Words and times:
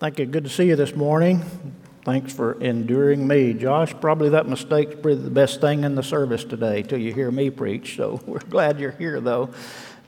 Thank 0.00 0.18
you. 0.18 0.26
Good 0.26 0.42
to 0.42 0.50
see 0.50 0.66
you 0.66 0.74
this 0.74 0.96
morning. 0.96 1.44
Thanks 2.04 2.32
for 2.32 2.60
enduring 2.60 3.28
me. 3.28 3.54
Josh, 3.54 3.94
probably 4.00 4.30
that 4.30 4.48
mistake's 4.48 4.94
probably 4.94 5.14
the 5.14 5.30
best 5.30 5.60
thing 5.60 5.84
in 5.84 5.94
the 5.94 6.02
service 6.02 6.42
today 6.42 6.82
till 6.82 6.98
you 6.98 7.14
hear 7.14 7.30
me 7.30 7.48
preach. 7.48 7.94
So 7.96 8.20
we're 8.26 8.40
glad 8.40 8.80
you're 8.80 8.90
here, 8.90 9.20
though. 9.20 9.50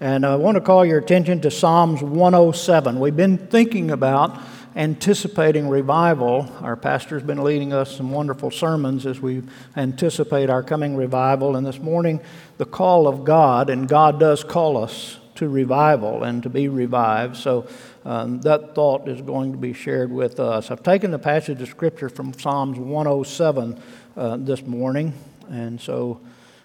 And 0.01 0.27
I 0.27 0.35
want 0.35 0.57
to 0.57 0.61
call 0.61 0.85
your 0.85 0.99
attention 0.99 1.41
to 1.43 1.53
Psalms 1.53 2.03
107. 2.03 2.99
We've 2.99 3.15
been 3.15 3.39
thinking 3.39 3.93
about 3.93 4.37
anticipating 4.75 5.69
revival. 5.69 6.53
Our 6.63 6.77
pastor's 6.77 7.23
been 7.23 7.45
leading 7.45 7.73
us 7.73 7.97
some 7.97 8.11
wonderful 8.11 8.51
sermons 8.51 9.07
as 9.07 9.21
we 9.21 9.45
anticipate 9.77 10.51
our 10.51 10.65
coming 10.65 10.97
revival. 10.97 11.55
And 11.55 11.65
this 11.65 11.79
morning, 11.79 12.21
the 12.59 12.67
call 12.67 13.07
of 13.07 13.25
God, 13.25 13.71
and 13.71 13.87
God 13.87 14.19
does 14.19 14.43
call 14.43 14.83
us 14.83 15.19
to 15.37 15.49
revival 15.49 16.25
and 16.25 16.43
to 16.43 16.49
be 16.49 16.69
revived. 16.69 17.37
So 17.37 17.67
um, 18.05 18.41
that 18.43 18.75
thought 18.75 19.09
is 19.09 19.21
going 19.21 19.53
to 19.53 19.59
be 19.59 19.73
shared 19.73 20.11
with 20.11 20.41
us. 20.41 20.71
I've 20.71 20.83
taken 20.83 21.11
the 21.11 21.19
passage 21.19 21.61
of 21.61 21.69
Scripture 21.69 22.09
from 22.09 22.33
Psalms 22.33 22.79
107 22.79 23.81
uh, 24.17 24.37
this 24.39 24.63
morning, 24.67 25.13
and 25.49 25.81
so 25.81 26.21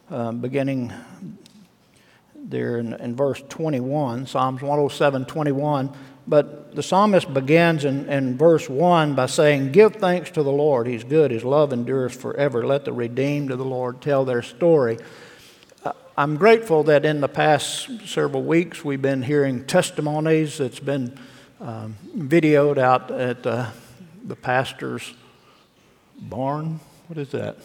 uh, 0.10 0.32
beginning 0.32 0.94
there 2.36 2.80
in, 2.80 2.94
in, 2.94 3.16
verse 3.16 3.42
21, 3.50 4.28
Psalms 4.28 4.62
107 4.62 5.26
21. 5.26 5.92
But 6.28 6.76
the 6.76 6.84
psalmist 6.84 7.34
begins 7.34 7.84
in, 7.84 8.08
in 8.08 8.38
verse 8.38 8.70
1 8.70 9.16
by 9.16 9.26
saying, 9.26 9.72
Give 9.72 9.94
thanks 9.94 10.30
to 10.32 10.44
the 10.44 10.52
Lord. 10.52 10.88
He's 10.88 11.04
good. 11.04 11.32
His 11.32 11.44
love 11.44 11.74
endures 11.74 12.16
forever. 12.16 12.66
Let 12.66 12.86
the 12.86 12.94
redeemed 12.94 13.52
of 13.52 13.58
the 13.58 13.66
Lord 13.66 14.02
tell 14.02 14.24
their 14.24 14.42
story. 14.42 14.98
I'm 16.18 16.38
grateful 16.38 16.84
that 16.84 17.06
in 17.06 17.22
the 17.22 17.28
past 17.28 17.90
several 18.06 18.44
weeks 18.44 18.86
we've 18.86 19.02
been 19.02 19.24
hearing 19.24 19.66
testimonies 19.66 20.60
that's 20.60 20.80
been 20.80 21.18
um, 21.60 21.96
videoed 22.16 22.78
out 22.78 23.10
at 23.10 23.48
uh, 23.48 23.72
the 24.24 24.36
pastor's 24.36 25.14
barn. 26.20 26.80
What 27.08 27.18
is 27.18 27.32
that? 27.32 27.58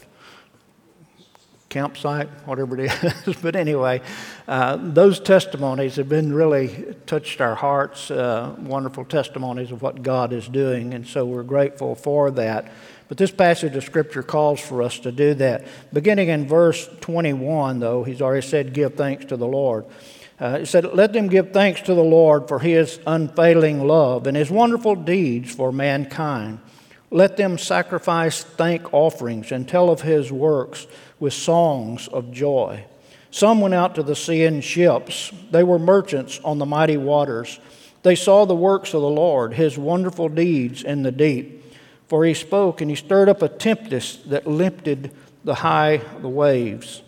Campsite, 1.68 2.28
whatever 2.46 2.80
it 2.80 2.90
is. 2.90 3.36
but 3.42 3.56
anyway, 3.56 4.00
uh, 4.48 4.76
those 4.80 5.20
testimonies 5.20 5.96
have 5.96 6.08
been 6.08 6.32
really 6.32 6.94
touched 7.04 7.42
our 7.42 7.56
hearts, 7.56 8.10
uh, 8.10 8.54
wonderful 8.60 9.04
testimonies 9.04 9.72
of 9.72 9.82
what 9.82 10.02
God 10.02 10.32
is 10.32 10.48
doing, 10.48 10.94
and 10.94 11.06
so 11.06 11.26
we're 11.26 11.42
grateful 11.42 11.94
for 11.94 12.30
that. 12.30 12.72
But 13.08 13.18
this 13.18 13.30
passage 13.30 13.76
of 13.76 13.84
Scripture 13.84 14.22
calls 14.22 14.60
for 14.60 14.82
us 14.82 14.98
to 15.00 15.12
do 15.12 15.34
that. 15.34 15.66
Beginning 15.92 16.28
in 16.28 16.48
verse 16.48 16.88
21, 17.00 17.78
though, 17.78 18.02
he's 18.02 18.20
already 18.20 18.46
said, 18.46 18.72
Give 18.72 18.94
thanks 18.94 19.26
to 19.26 19.36
the 19.36 19.46
Lord. 19.46 19.86
Uh, 20.40 20.58
he 20.58 20.64
said, 20.64 20.92
Let 20.92 21.12
them 21.12 21.28
give 21.28 21.52
thanks 21.52 21.80
to 21.82 21.94
the 21.94 22.02
Lord 22.02 22.48
for 22.48 22.58
his 22.58 22.98
unfailing 23.06 23.86
love 23.86 24.26
and 24.26 24.36
his 24.36 24.50
wonderful 24.50 24.96
deeds 24.96 25.54
for 25.54 25.72
mankind. 25.72 26.58
Let 27.10 27.36
them 27.36 27.56
sacrifice 27.56 28.42
thank 28.42 28.92
offerings 28.92 29.52
and 29.52 29.68
tell 29.68 29.90
of 29.90 30.02
his 30.02 30.32
works 30.32 30.86
with 31.20 31.32
songs 31.32 32.08
of 32.08 32.32
joy. 32.32 32.84
Some 33.30 33.60
went 33.60 33.74
out 33.74 33.94
to 33.94 34.02
the 34.02 34.16
sea 34.16 34.44
in 34.44 34.60
ships. 34.60 35.32
They 35.50 35.62
were 35.62 35.78
merchants 35.78 36.40
on 36.44 36.58
the 36.58 36.66
mighty 36.66 36.96
waters. 36.96 37.60
They 38.02 38.16
saw 38.16 38.44
the 38.44 38.54
works 38.56 38.94
of 38.94 39.02
the 39.02 39.08
Lord, 39.08 39.54
his 39.54 39.78
wonderful 39.78 40.28
deeds 40.28 40.82
in 40.82 41.02
the 41.02 41.12
deep. 41.12 41.65
For 42.08 42.24
he 42.24 42.34
spoke 42.34 42.80
and 42.80 42.90
he 42.90 42.96
stirred 42.96 43.28
up 43.28 43.42
a 43.42 43.48
tempest 43.48 44.30
that 44.30 44.46
lifted 44.46 45.10
the 45.44 45.56
high 45.56 45.98
the 46.20 46.28
waves. 46.28 47.02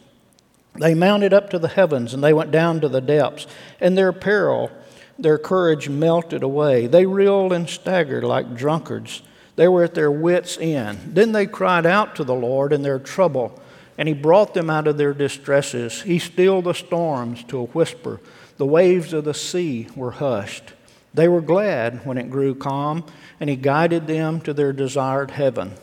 They 0.75 0.95
mounted 0.95 1.33
up 1.33 1.51
to 1.51 1.59
the 1.59 1.69
heavens 1.69 2.15
and 2.15 2.23
they 2.23 2.33
went 2.33 2.51
down 2.51 2.81
to 2.81 2.89
the 2.89 3.01
depths. 3.01 3.47
And 3.81 3.97
their 3.97 4.13
peril, 4.13 4.71
their 5.19 5.39
courage 5.39 5.89
melted 5.89 6.43
away. 6.43 6.87
They 6.87 7.07
reeled 7.07 7.53
and 7.53 7.69
staggered 7.69 8.25
like 8.25 8.57
drunkards. 8.57 9.23
They 9.57 9.67
were 9.67 9.83
at 9.83 9.95
their 9.95 10.11
wits' 10.11 10.57
end. 10.61 11.01
Then 11.15 11.33
they 11.33 11.47
cried 11.47 11.85
out 11.85 12.15
to 12.17 12.25
the 12.25 12.35
Lord 12.35 12.73
in 12.73 12.83
their 12.83 13.01
trouble, 13.01 13.61
and 13.99 14.07
He 14.07 14.15
brought 14.15 14.55
them 14.55 14.71
out 14.71 14.87
of 14.87 14.99
their 14.99 15.13
distresses. 15.13 16.03
He 16.03 16.21
stilled 16.21 16.65
the 16.65 16.75
storms 16.75 17.43
to 17.45 17.59
a 17.59 17.65
whisper. 17.65 18.21
The 18.57 18.67
waves 18.67 19.13
of 19.13 19.25
the 19.25 19.35
sea 19.35 19.89
were 19.97 20.13
hushed. 20.13 20.75
They 21.15 21.29
were 21.29 21.41
glad 21.41 22.05
when 22.07 22.19
it 22.19 22.31
grew 22.31 22.55
calm, 22.55 23.05
and 23.41 23.49
He 23.49 23.57
guided 23.57 24.07
them 24.07 24.41
to 24.43 24.53
their 24.53 24.73
desired 24.73 25.33
heaven. 25.33 25.75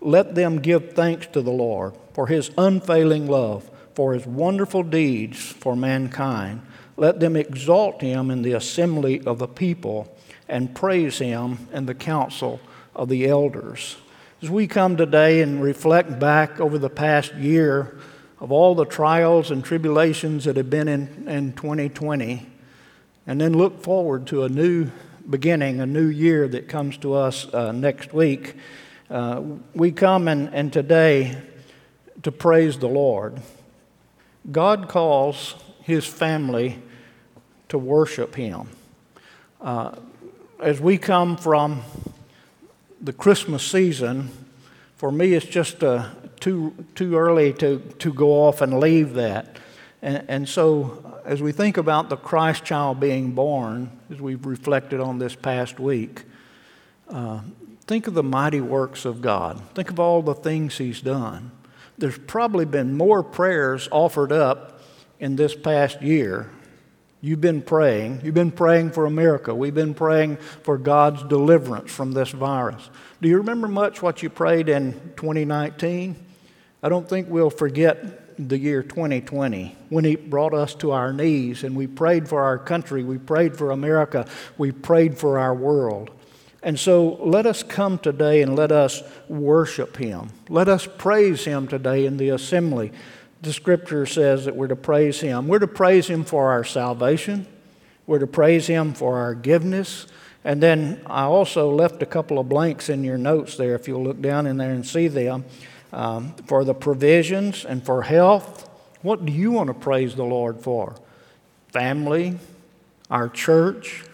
Let 0.00 0.34
them 0.34 0.60
give 0.60 0.92
thanks 0.92 1.26
to 1.28 1.42
the 1.42 1.50
Lord 1.50 1.94
for 2.14 2.26
His 2.26 2.50
unfailing 2.56 3.26
love 3.26 3.70
for 3.96 4.12
his 4.12 4.26
wonderful 4.26 4.82
deeds 4.82 5.38
for 5.40 5.74
mankind. 5.74 6.60
Let 6.98 7.18
them 7.18 7.34
exalt 7.34 8.02
him 8.02 8.30
in 8.30 8.42
the 8.42 8.52
assembly 8.52 9.22
of 9.22 9.38
the 9.38 9.48
people 9.48 10.14
and 10.48 10.74
praise 10.74 11.18
him 11.18 11.66
in 11.72 11.86
the 11.86 11.94
council 11.94 12.60
of 12.94 13.08
the 13.08 13.26
elders. 13.26 13.96
As 14.42 14.50
we 14.50 14.66
come 14.66 14.98
today 14.98 15.40
and 15.40 15.62
reflect 15.62 16.18
back 16.18 16.60
over 16.60 16.76
the 16.76 16.90
past 16.90 17.34
year 17.36 17.98
of 18.38 18.52
all 18.52 18.74
the 18.74 18.84
trials 18.84 19.50
and 19.50 19.64
tribulations 19.64 20.44
that 20.44 20.58
have 20.58 20.68
been 20.68 20.88
in, 20.88 21.26
in 21.26 21.52
2020, 21.54 22.46
and 23.26 23.40
then 23.40 23.52
look 23.52 23.82
forward 23.82 24.26
to 24.28 24.44
a 24.44 24.48
new 24.48 24.90
beginning, 25.28 25.80
a 25.80 25.86
new 25.86 26.06
year 26.06 26.46
that 26.48 26.68
comes 26.68 26.96
to 26.98 27.14
us 27.14 27.52
uh, 27.52 27.72
next 27.72 28.12
week, 28.12 28.54
uh, 29.10 29.42
we 29.74 29.92
come 29.92 30.28
and, 30.28 30.52
and 30.54 30.72
today 30.72 31.36
to 32.22 32.32
praise 32.32 32.78
the 32.78 32.88
Lord. 32.88 33.40
God 34.50 34.88
calls 34.88 35.54
his 35.82 36.06
family 36.06 36.80
to 37.68 37.78
worship 37.78 38.34
him. 38.34 38.68
Uh, 39.60 39.96
as 40.60 40.80
we 40.80 40.98
come 40.98 41.36
from 41.36 41.82
the 43.00 43.12
Christmas 43.12 43.64
season, 43.64 44.30
for 44.96 45.10
me 45.10 45.34
it's 45.34 45.46
just 45.46 45.82
uh, 45.82 46.08
too, 46.40 46.74
too 46.94 47.16
early 47.16 47.52
to, 47.54 47.78
to 47.98 48.12
go 48.12 48.46
off 48.46 48.60
and 48.60 48.78
leave 48.78 49.14
that. 49.14 49.56
And, 50.02 50.24
and 50.28 50.48
so, 50.48 51.02
as 51.26 51.42
we 51.42 51.52
think 51.52 51.76
about 51.76 52.08
the 52.08 52.16
Christ 52.16 52.64
child 52.64 53.00
being 53.00 53.32
born, 53.32 53.90
as 54.10 54.20
we've 54.20 54.46
reflected 54.46 55.00
on 55.00 55.18
this 55.18 55.34
past 55.34 55.78
week, 55.78 56.24
uh, 57.10 57.40
think 57.86 58.06
of 58.06 58.14
the 58.14 58.22
mighty 58.22 58.60
works 58.60 59.04
of 59.04 59.20
God. 59.20 59.60
Think 59.74 59.90
of 59.90 60.00
all 60.00 60.22
the 60.22 60.34
things 60.34 60.78
He's 60.78 61.02
done 61.02 61.50
there's 61.98 62.18
probably 62.18 62.64
been 62.64 62.96
more 62.96 63.22
prayers 63.22 63.88
offered 63.90 64.32
up 64.32 64.80
in 65.18 65.36
this 65.36 65.54
past 65.54 66.02
year. 66.02 66.50
You've 67.20 67.40
been 67.40 67.62
praying. 67.62 68.20
You've 68.22 68.34
been 68.34 68.52
praying 68.52 68.92
for 68.92 69.06
America. 69.06 69.54
We've 69.54 69.74
been 69.74 69.94
praying 69.94 70.36
for 70.36 70.76
God's 70.76 71.22
deliverance 71.24 71.90
from 71.90 72.12
this 72.12 72.30
virus. 72.30 72.90
Do 73.22 73.28
you 73.28 73.38
remember 73.38 73.66
much 73.66 74.02
what 74.02 74.22
you 74.22 74.28
prayed 74.28 74.68
in 74.68 74.92
2019? 75.16 76.16
I 76.82 76.88
don't 76.88 77.08
think 77.08 77.28
we'll 77.28 77.50
forget 77.50 78.25
the 78.38 78.58
year 78.58 78.82
2020 78.82 79.76
when 79.88 80.04
He 80.04 80.16
brought 80.16 80.54
us 80.54 80.74
to 80.76 80.92
our 80.92 81.12
knees 81.12 81.64
and 81.64 81.76
we 81.76 81.86
prayed 81.86 82.28
for 82.28 82.42
our 82.42 82.58
country, 82.58 83.02
we 83.02 83.18
prayed 83.18 83.56
for 83.56 83.70
America, 83.70 84.26
we 84.58 84.72
prayed 84.72 85.18
for 85.18 85.38
our 85.38 85.54
world. 85.54 86.10
And 86.62 86.78
so 86.78 87.14
let 87.22 87.46
us 87.46 87.62
come 87.62 87.98
today 87.98 88.42
and 88.42 88.56
let 88.56 88.72
us 88.72 89.02
worship 89.28 89.96
Him. 89.96 90.30
Let 90.48 90.68
us 90.68 90.86
praise 90.86 91.44
Him 91.44 91.68
today 91.68 92.06
in 92.06 92.16
the 92.16 92.30
assembly. 92.30 92.92
The 93.42 93.52
scripture 93.52 94.06
says 94.06 94.46
that 94.46 94.56
we're 94.56 94.66
to 94.68 94.76
praise 94.76 95.20
Him. 95.20 95.46
We're 95.46 95.60
to 95.60 95.68
praise 95.68 96.08
Him 96.08 96.24
for 96.24 96.50
our 96.50 96.64
salvation, 96.64 97.46
we're 98.06 98.18
to 98.18 98.26
praise 98.26 98.66
Him 98.66 98.94
for 98.94 99.18
our 99.18 99.34
forgiveness. 99.34 100.06
And 100.46 100.62
then 100.62 101.02
I 101.06 101.24
also 101.24 101.70
left 101.72 102.02
a 102.02 102.06
couple 102.06 102.38
of 102.38 102.48
blanks 102.48 102.88
in 102.88 103.02
your 103.02 103.18
notes 103.18 103.56
there, 103.56 103.74
if 103.74 103.88
you'll 103.88 104.04
look 104.04 104.22
down 104.22 104.46
in 104.46 104.58
there 104.58 104.70
and 104.70 104.86
see 104.86 105.08
them, 105.08 105.44
um, 105.92 106.34
for 106.46 106.64
the 106.64 106.74
provisions 106.74 107.64
and 107.64 107.84
for 107.84 108.02
health. 108.02 108.68
What 109.02 109.24
do 109.24 109.32
you 109.32 109.52
want 109.52 109.68
to 109.68 109.74
praise 109.74 110.14
the 110.14 110.24
Lord 110.24 110.60
for? 110.60 110.96
Family, 111.68 112.38
our 113.10 113.28
church, 113.28 114.04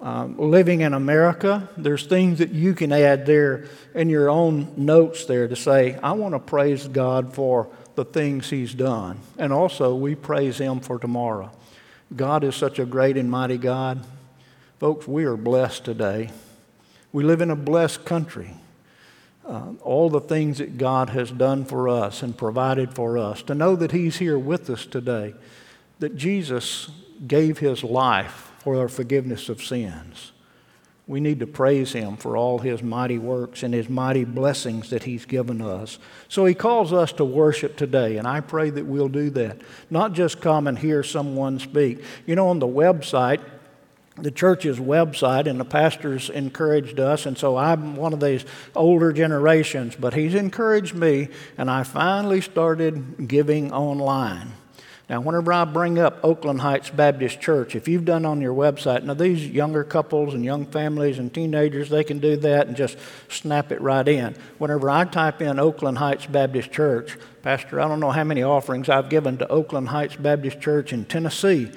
um, 0.00 0.36
living 0.38 0.82
in 0.82 0.92
America, 0.92 1.68
there's 1.78 2.06
things 2.06 2.38
that 2.38 2.50
you 2.50 2.74
can 2.74 2.92
add 2.92 3.24
there 3.24 3.66
in 3.94 4.10
your 4.10 4.28
own 4.28 4.72
notes 4.76 5.24
there 5.24 5.48
to 5.48 5.56
say, 5.56 5.98
I 6.02 6.12
want 6.12 6.34
to 6.34 6.38
praise 6.38 6.86
God 6.86 7.32
for 7.32 7.68
the 7.94 8.04
things 8.04 8.50
He's 8.50 8.74
done. 8.74 9.18
And 9.38 9.52
also, 9.52 9.94
we 9.94 10.14
praise 10.14 10.58
Him 10.58 10.80
for 10.80 10.98
tomorrow. 10.98 11.50
God 12.14 12.44
is 12.44 12.54
such 12.54 12.78
a 12.78 12.84
great 12.84 13.16
and 13.16 13.30
mighty 13.30 13.56
God. 13.56 14.04
Folks, 14.78 15.08
we 15.08 15.24
are 15.24 15.36
blessed 15.36 15.84
today. 15.84 16.30
We 17.12 17.24
live 17.24 17.40
in 17.40 17.50
a 17.50 17.56
blessed 17.56 18.04
country. 18.04 18.54
Uh, 19.46 19.72
all 19.82 20.08
the 20.08 20.20
things 20.20 20.56
that 20.56 20.78
God 20.78 21.10
has 21.10 21.30
done 21.30 21.66
for 21.66 21.86
us 21.86 22.22
and 22.22 22.34
provided 22.36 22.94
for 22.94 23.18
us, 23.18 23.42
to 23.42 23.54
know 23.54 23.76
that 23.76 23.92
He's 23.92 24.16
here 24.16 24.38
with 24.38 24.70
us 24.70 24.86
today, 24.86 25.34
that 25.98 26.16
Jesus 26.16 26.90
gave 27.26 27.58
His 27.58 27.84
life 27.84 28.52
for 28.60 28.78
our 28.78 28.88
forgiveness 28.88 29.50
of 29.50 29.62
sins. 29.62 30.32
We 31.06 31.20
need 31.20 31.40
to 31.40 31.46
praise 31.46 31.92
Him 31.92 32.16
for 32.16 32.38
all 32.38 32.60
His 32.60 32.82
mighty 32.82 33.18
works 33.18 33.62
and 33.62 33.74
His 33.74 33.90
mighty 33.90 34.24
blessings 34.24 34.88
that 34.88 35.02
He's 35.02 35.26
given 35.26 35.60
us. 35.60 35.98
So 36.28 36.46
He 36.46 36.54
calls 36.54 36.94
us 36.94 37.12
to 37.12 37.24
worship 37.26 37.76
today, 37.76 38.16
and 38.16 38.26
I 38.26 38.40
pray 38.40 38.70
that 38.70 38.86
we'll 38.86 39.10
do 39.10 39.28
that. 39.30 39.60
Not 39.90 40.14
just 40.14 40.40
come 40.40 40.66
and 40.66 40.78
hear 40.78 41.02
someone 41.02 41.58
speak. 41.58 42.02
You 42.24 42.34
know, 42.34 42.48
on 42.48 42.60
the 42.60 42.66
website, 42.66 43.42
the 44.16 44.30
church's 44.30 44.78
website, 44.78 45.46
and 45.46 45.58
the 45.58 45.64
pastors 45.64 46.30
encouraged 46.30 47.00
us. 47.00 47.26
And 47.26 47.36
so 47.36 47.56
I'm 47.56 47.96
one 47.96 48.12
of 48.12 48.20
these 48.20 48.44
older 48.76 49.12
generations, 49.12 49.96
but 49.96 50.14
he's 50.14 50.34
encouraged 50.34 50.94
me, 50.94 51.28
and 51.58 51.70
I 51.70 51.82
finally 51.82 52.40
started 52.40 53.28
giving 53.28 53.72
online. 53.72 54.52
Now, 55.10 55.20
whenever 55.20 55.52
I 55.52 55.66
bring 55.66 55.98
up 55.98 56.20
Oakland 56.22 56.62
Heights 56.62 56.88
Baptist 56.88 57.38
Church, 57.38 57.76
if 57.76 57.88
you've 57.88 58.06
done 58.06 58.24
on 58.24 58.40
your 58.40 58.54
website, 58.54 59.02
now 59.02 59.12
these 59.12 59.46
younger 59.46 59.84
couples 59.84 60.32
and 60.32 60.42
young 60.42 60.64
families 60.64 61.18
and 61.18 61.32
teenagers, 61.32 61.90
they 61.90 62.04
can 62.04 62.20
do 62.20 62.36
that 62.38 62.68
and 62.68 62.76
just 62.76 62.96
snap 63.28 63.70
it 63.70 63.82
right 63.82 64.08
in. 64.08 64.34
Whenever 64.56 64.88
I 64.88 65.04
type 65.04 65.42
in 65.42 65.58
Oakland 65.58 65.98
Heights 65.98 66.24
Baptist 66.24 66.72
Church, 66.72 67.18
Pastor, 67.42 67.82
I 67.82 67.88
don't 67.88 68.00
know 68.00 68.12
how 68.12 68.24
many 68.24 68.42
offerings 68.42 68.88
I've 68.88 69.10
given 69.10 69.36
to 69.38 69.48
Oakland 69.48 69.88
Heights 69.88 70.16
Baptist 70.16 70.62
Church 70.62 70.94
in 70.94 71.04
Tennessee. 71.04 71.70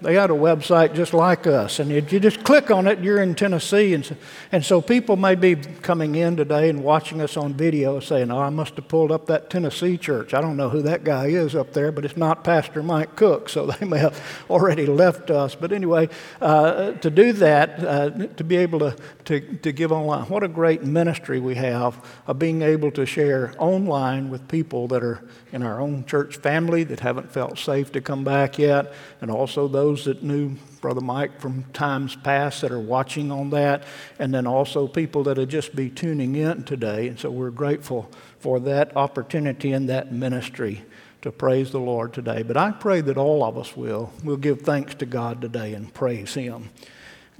They 0.00 0.12
got 0.12 0.30
a 0.30 0.34
website 0.34 0.94
just 0.94 1.12
like 1.12 1.48
us, 1.48 1.80
and 1.80 1.90
if 1.90 2.12
you 2.12 2.20
just 2.20 2.44
click 2.44 2.70
on 2.70 2.86
it, 2.86 3.00
you're 3.00 3.20
in 3.20 3.34
Tennessee. 3.34 3.94
And 3.94 4.06
so, 4.06 4.16
and 4.52 4.64
so 4.64 4.80
people 4.80 5.16
may 5.16 5.34
be 5.34 5.56
coming 5.56 6.14
in 6.14 6.36
today 6.36 6.68
and 6.68 6.84
watching 6.84 7.20
us 7.20 7.36
on 7.36 7.54
video 7.54 7.98
saying, 7.98 8.30
Oh, 8.30 8.38
I 8.38 8.50
must 8.50 8.76
have 8.76 8.86
pulled 8.86 9.10
up 9.10 9.26
that 9.26 9.50
Tennessee 9.50 9.98
church. 9.98 10.34
I 10.34 10.40
don't 10.40 10.56
know 10.56 10.68
who 10.68 10.82
that 10.82 11.02
guy 11.02 11.26
is 11.26 11.56
up 11.56 11.72
there, 11.72 11.90
but 11.90 12.04
it's 12.04 12.16
not 12.16 12.44
Pastor 12.44 12.80
Mike 12.80 13.16
Cook, 13.16 13.48
so 13.48 13.66
they 13.66 13.84
may 13.84 13.98
have 13.98 14.44
already 14.48 14.86
left 14.86 15.32
us. 15.32 15.56
But 15.56 15.72
anyway, 15.72 16.08
uh, 16.40 16.92
to 16.92 17.10
do 17.10 17.32
that, 17.32 17.84
uh, 17.84 18.10
to 18.10 18.44
be 18.44 18.56
able 18.56 18.78
to, 18.78 18.96
to, 19.24 19.40
to 19.40 19.72
give 19.72 19.90
online, 19.90 20.26
what 20.26 20.44
a 20.44 20.48
great 20.48 20.84
ministry 20.84 21.40
we 21.40 21.56
have 21.56 22.04
of 22.28 22.38
being 22.38 22.62
able 22.62 22.92
to 22.92 23.04
share 23.04 23.52
online 23.58 24.30
with 24.30 24.46
people 24.46 24.86
that 24.88 25.02
are 25.02 25.24
in 25.50 25.64
our 25.64 25.80
own 25.80 26.04
church 26.04 26.36
family 26.36 26.84
that 26.84 27.00
haven't 27.00 27.32
felt 27.32 27.58
safe 27.58 27.90
to 27.90 28.00
come 28.00 28.22
back 28.22 28.58
yet, 28.58 28.92
and 29.20 29.28
also 29.28 29.66
those 29.66 29.87
those 29.88 30.04
that 30.04 30.22
knew 30.22 30.54
Brother 30.82 31.00
Mike 31.00 31.40
from 31.40 31.64
times 31.72 32.14
past 32.14 32.60
that 32.60 32.70
are 32.70 32.78
watching 32.78 33.32
on 33.32 33.48
that, 33.50 33.84
and 34.18 34.34
then 34.34 34.46
also 34.46 34.86
people 34.86 35.22
that 35.22 35.38
will 35.38 35.46
just 35.46 35.74
be 35.74 35.88
tuning 35.88 36.36
in 36.36 36.64
today. 36.64 37.08
And 37.08 37.18
so 37.18 37.30
we're 37.30 37.50
grateful 37.50 38.10
for 38.38 38.60
that 38.60 38.94
opportunity 38.98 39.72
and 39.72 39.88
that 39.88 40.12
ministry 40.12 40.84
to 41.22 41.32
praise 41.32 41.70
the 41.72 41.80
Lord 41.80 42.12
today. 42.12 42.42
But 42.42 42.58
I 42.58 42.70
pray 42.70 43.00
that 43.00 43.16
all 43.16 43.42
of 43.42 43.56
us 43.56 43.74
will. 43.74 44.12
We'll 44.22 44.36
give 44.36 44.60
thanks 44.60 44.94
to 44.96 45.06
God 45.06 45.40
today 45.40 45.72
and 45.72 45.92
praise 45.94 46.34
Him. 46.34 46.68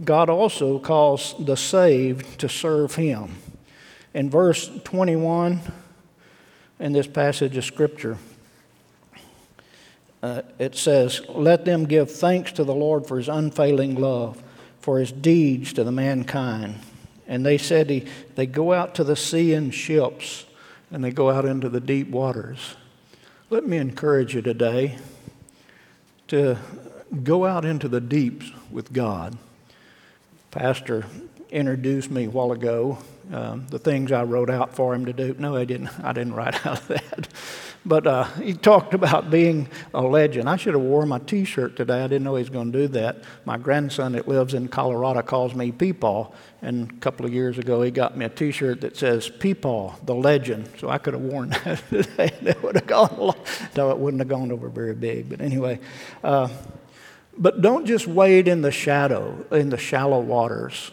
God 0.03 0.31
also 0.31 0.79
calls 0.79 1.35
the 1.39 1.57
saved 1.57 2.41
to 2.41 2.49
serve 2.49 2.95
Him. 2.95 3.37
In 4.15 4.31
verse 4.31 4.71
21 4.85 5.61
in 6.81 6.93
this 6.95 7.07
passage 7.07 7.59
of 7.59 7.65
Scripture, 7.67 8.17
uh, 10.23 10.43
it 10.59 10.77
says, 10.77 11.21
Let 11.29 11.65
them 11.65 11.85
give 11.85 12.11
thanks 12.11 12.53
to 12.53 12.65
the 12.65 12.75
Lord 12.75 13.07
for 13.07 13.19
his 13.19 13.29
unfailing 13.29 13.95
love, 13.95 14.43
for 14.81 14.99
his 14.99 15.13
deeds 15.13 15.73
to 15.75 15.85
the 15.85 15.93
mankind. 15.93 16.81
And 17.27 17.45
they 17.45 17.59
said, 17.59 17.91
he, 17.91 18.07
They 18.35 18.47
go 18.47 18.73
out 18.73 18.95
to 18.97 19.05
the 19.05 19.17
sea 19.17 19.53
in 19.53 19.71
ships, 19.71 20.47
and 20.91 21.05
they 21.05 21.11
go 21.11 21.31
out 21.31 21.45
into 21.45 21.69
the 21.69 21.81
deep 21.81 22.11
waters. 22.11 22.77
Let 23.51 23.67
me 23.67 23.79
encourage 23.79 24.35
you 24.35 24.43
today 24.43 24.99
to 26.29 26.59
go 27.23 27.47
out 27.47 27.65
into 27.65 27.89
the 27.89 28.01
deeps 28.01 28.51
with 28.71 28.93
God. 28.93 29.39
Pastor 30.51 31.07
introduced 31.51 32.11
me 32.11 32.25
a 32.25 32.31
while 32.31 32.53
ago, 32.53 32.99
um, 33.33 33.67
the 33.69 33.79
things 33.79 34.13
I 34.13 34.25
wrote 34.25 34.51
out 34.51 34.75
for 34.75 34.95
him 34.95 35.07
to 35.07 35.13
do. 35.13 35.35
No, 35.39 35.57
I 35.57 35.65
didn't. 35.65 35.91
I 36.03 36.13
didn't 36.13 36.35
write 36.35 36.67
out 36.67 36.87
that. 36.89 37.29
But 37.87 38.07
uh, 38.07 38.25
he 38.25 38.55
talked 38.55 38.93
about 38.95 39.31
being 39.31 39.69
a 39.95 40.03
legend. 40.03 40.49
I 40.49 40.57
should 40.57 40.75
have 40.75 40.83
worn 40.83 41.09
my 41.09 41.19
T-shirt 41.21 41.77
today. 41.77 42.03
I 42.03 42.07
didn't 42.07 42.25
know 42.25 42.37
he 42.37 42.43
was 42.43 42.51
going 42.51 42.73
to 42.73 42.79
do 42.79 42.89
that. 42.89 43.19
My 43.45 43.57
grandson 43.57 44.13
that 44.13 44.29
lives 44.29 44.55
in 44.55 44.69
Colorado 44.69 45.23
calls 45.23 45.55
me 45.55 45.73
Peepaw, 45.73 46.33
and 46.61 46.91
a 46.91 46.95
couple 46.97 47.25
of 47.25 47.33
years 47.33 47.57
ago 47.57 47.83
he 47.83 47.91
got 47.91 48.17
me 48.17 48.25
a 48.27 48.29
T-shirt 48.29 48.81
that 48.83 48.97
says 48.97 49.29
Peepaw, 49.29 50.05
the 50.05 50.15
legend. 50.15 50.69
So 50.79 50.89
I 50.89 50.99
could 50.99 51.15
have 51.15 51.23
worn 51.23 51.51
that 51.65 51.83
today. 51.89 52.33
it 52.43 52.63
would 52.63 52.75
have 52.75 52.87
gone. 52.87 53.11
Along. 53.11 53.37
No, 53.77 53.91
it 53.91 53.99
wouldn't 53.99 54.21
have 54.21 54.29
gone 54.29 54.53
over 54.53 54.69
very 54.69 54.95
big. 54.95 55.29
But 55.29 55.41
anyway. 55.41 55.81
Uh, 56.23 56.49
but 57.39 57.63
don't 57.63 57.87
just 57.87 58.07
wade 58.09 58.49
in 58.49 58.63
the 58.63 58.73
shadow, 58.73 59.47
in 59.53 59.71
the 59.71 59.79
shallow 59.79 60.21
waters. 60.21 60.91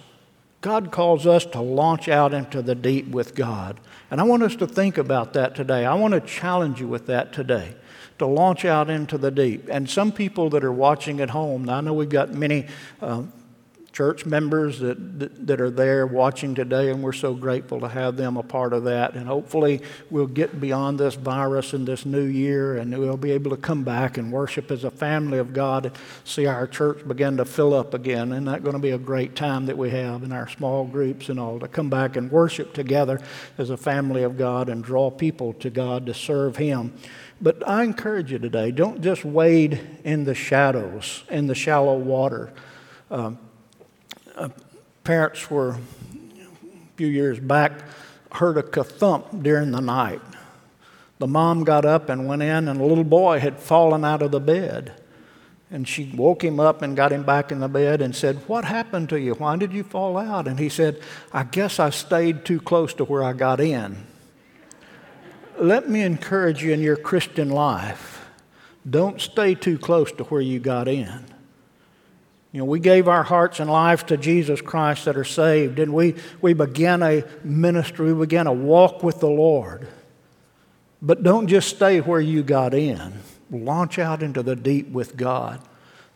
God 0.65 0.91
calls 0.91 1.27
us 1.27 1.45
to 1.45 1.61
launch 1.61 2.09
out 2.09 2.33
into 2.33 2.59
the 2.59 2.73
deep 2.73 3.09
with 3.09 3.35
God. 3.35 3.79
And 4.09 4.19
I 4.19 4.23
want 4.23 4.41
us 4.41 4.55
to 4.55 4.65
think 4.65 4.97
about 4.97 5.33
that 5.33 5.53
today. 5.53 5.85
I 5.85 5.93
want 5.93 6.15
to 6.15 6.19
challenge 6.19 6.79
you 6.79 6.87
with 6.87 7.05
that 7.05 7.31
today 7.31 7.75
to 8.17 8.25
launch 8.25 8.65
out 8.65 8.89
into 8.89 9.19
the 9.19 9.29
deep. 9.29 9.67
And 9.69 9.87
some 9.87 10.11
people 10.11 10.49
that 10.49 10.63
are 10.63 10.71
watching 10.71 11.21
at 11.21 11.29
home, 11.29 11.69
I 11.69 11.81
know 11.81 11.93
we've 11.93 12.09
got 12.09 12.33
many 12.33 12.65
uh, 12.99 13.25
church 13.95 14.25
members 14.25 14.79
that, 14.79 15.19
that, 15.19 15.47
that, 15.47 15.61
are 15.61 15.69
there 15.69 16.05
watching 16.05 16.53
today, 16.53 16.91
and 16.91 17.01
we're 17.01 17.13
so 17.13 17.33
grateful 17.33 17.79
to 17.79 17.87
have 17.87 18.17
them 18.17 18.35
a 18.35 18.43
part 18.43 18.73
of 18.73 18.83
that. 18.83 19.13
And 19.13 19.25
hopefully, 19.25 19.81
we'll 20.09 20.27
get 20.27 20.59
beyond 20.59 20.99
this 20.99 21.15
virus 21.15 21.73
in 21.73 21.85
this 21.85 22.05
new 22.05 22.25
year, 22.25 22.75
and 22.75 22.95
we'll 22.97 23.15
be 23.15 23.31
able 23.31 23.51
to 23.51 23.57
come 23.57 23.85
back 23.85 24.17
and 24.17 24.33
worship 24.33 24.69
as 24.69 24.83
a 24.83 24.91
family 24.91 25.37
of 25.37 25.53
God 25.53 25.85
and 25.85 25.95
see 26.25 26.45
our 26.45 26.67
church 26.67 27.07
begin 27.07 27.37
to 27.37 27.45
fill 27.45 27.73
up 27.73 27.93
again. 27.93 28.33
And 28.33 28.49
that's 28.49 28.61
going 28.61 28.73
to 28.73 28.79
be 28.79 28.89
a 28.89 28.97
great 28.97 29.33
time 29.33 29.65
that 29.67 29.77
we 29.77 29.89
have 29.91 30.23
in 30.23 30.33
our 30.33 30.49
small 30.49 30.83
groups 30.83 31.29
and 31.29 31.39
all 31.39 31.57
to 31.59 31.67
come 31.69 31.89
back 31.89 32.17
and 32.17 32.29
worship 32.29 32.73
together 32.73 33.21
as 33.57 33.69
a 33.69 33.77
family 33.77 34.23
of 34.23 34.37
God 34.37 34.67
and 34.67 34.83
draw 34.83 35.09
people 35.09 35.53
to 35.53 35.69
God 35.69 36.05
to 36.07 36.13
serve 36.13 36.57
Him. 36.57 36.93
But 37.39 37.65
I 37.65 37.83
encourage 37.83 38.29
you 38.29 38.39
today 38.39 38.71
don't 38.71 39.01
just 39.01 39.23
wade 39.23 39.79
in 40.03 40.25
the 40.25 40.35
shadows, 40.35 41.23
in 41.29 41.47
the 41.47 41.55
shallow 41.55 41.97
water. 41.97 42.51
Um, 43.09 43.39
uh, 44.35 44.49
parents 45.03 45.49
were 45.49 45.69
a 45.69 45.77
few 46.95 47.07
years 47.07 47.39
back 47.39 47.71
heard 48.31 48.57
a 48.57 48.83
thump 48.83 49.27
during 49.43 49.71
the 49.71 49.81
night. 49.81 50.21
The 51.19 51.27
mom 51.27 51.63
got 51.63 51.85
up 51.85 52.09
and 52.09 52.27
went 52.27 52.41
in, 52.41 52.67
and 52.67 52.81
a 52.81 52.83
little 52.83 53.05
boy 53.05 53.39
had 53.39 53.59
fallen 53.59 54.03
out 54.03 54.21
of 54.21 54.31
the 54.31 54.41
bed. 54.41 55.01
And 55.71 55.87
she 55.87 56.11
woke 56.15 56.43
him 56.43 56.59
up 56.59 56.81
and 56.81 56.95
got 56.95 57.11
him 57.11 57.23
back 57.23 57.51
in 57.51 57.59
the 57.59 57.67
bed 57.67 58.01
and 58.01 58.15
said, 58.15 58.37
What 58.47 58.65
happened 58.65 59.09
to 59.09 59.19
you? 59.19 59.33
Why 59.33 59.55
did 59.55 59.73
you 59.73 59.83
fall 59.83 60.17
out? 60.17 60.47
And 60.47 60.59
he 60.59 60.69
said, 60.69 60.99
I 61.33 61.43
guess 61.43 61.79
I 61.79 61.89
stayed 61.89 62.45
too 62.45 62.59
close 62.59 62.93
to 62.95 63.05
where 63.05 63.23
I 63.23 63.33
got 63.33 63.59
in. 63.59 64.05
Let 65.57 65.89
me 65.89 66.01
encourage 66.01 66.61
you 66.61 66.73
in 66.73 66.81
your 66.81 66.97
Christian 66.97 67.49
life 67.49 68.15
don't 68.87 69.19
stay 69.19 69.55
too 69.55 69.79
close 69.79 70.11
to 70.11 70.23
where 70.25 70.41
you 70.41 70.59
got 70.59 70.87
in. 70.87 71.25
You 72.55 72.59
know, 72.59 72.65
we 72.65 72.79
gave 72.79 73.09
our 73.09 73.23
hearts 73.23 73.59
and 73.59 73.69
lives 73.69 74.03
to 74.03 74.15
Jesus 74.15 74.61
Christ 74.61 75.03
that 75.03 75.17
are 75.17 75.25
saved, 75.25 75.77
and 75.77 75.93
we, 75.93 76.15
we 76.39 76.53
began 76.53 77.03
a 77.03 77.25
ministry, 77.43 78.13
we 78.13 78.25
began 78.25 78.47
a 78.47 78.53
walk 78.53 79.03
with 79.03 79.19
the 79.19 79.27
Lord. 79.27 79.89
But 81.01 81.21
don't 81.21 81.47
just 81.47 81.67
stay 81.67 81.99
where 81.99 82.21
you 82.21 82.43
got 82.43 82.73
in. 82.73 83.11
Launch 83.51 83.99
out 83.99 84.23
into 84.23 84.41
the 84.41 84.55
deep 84.55 84.89
with 84.91 85.17
God. 85.17 85.59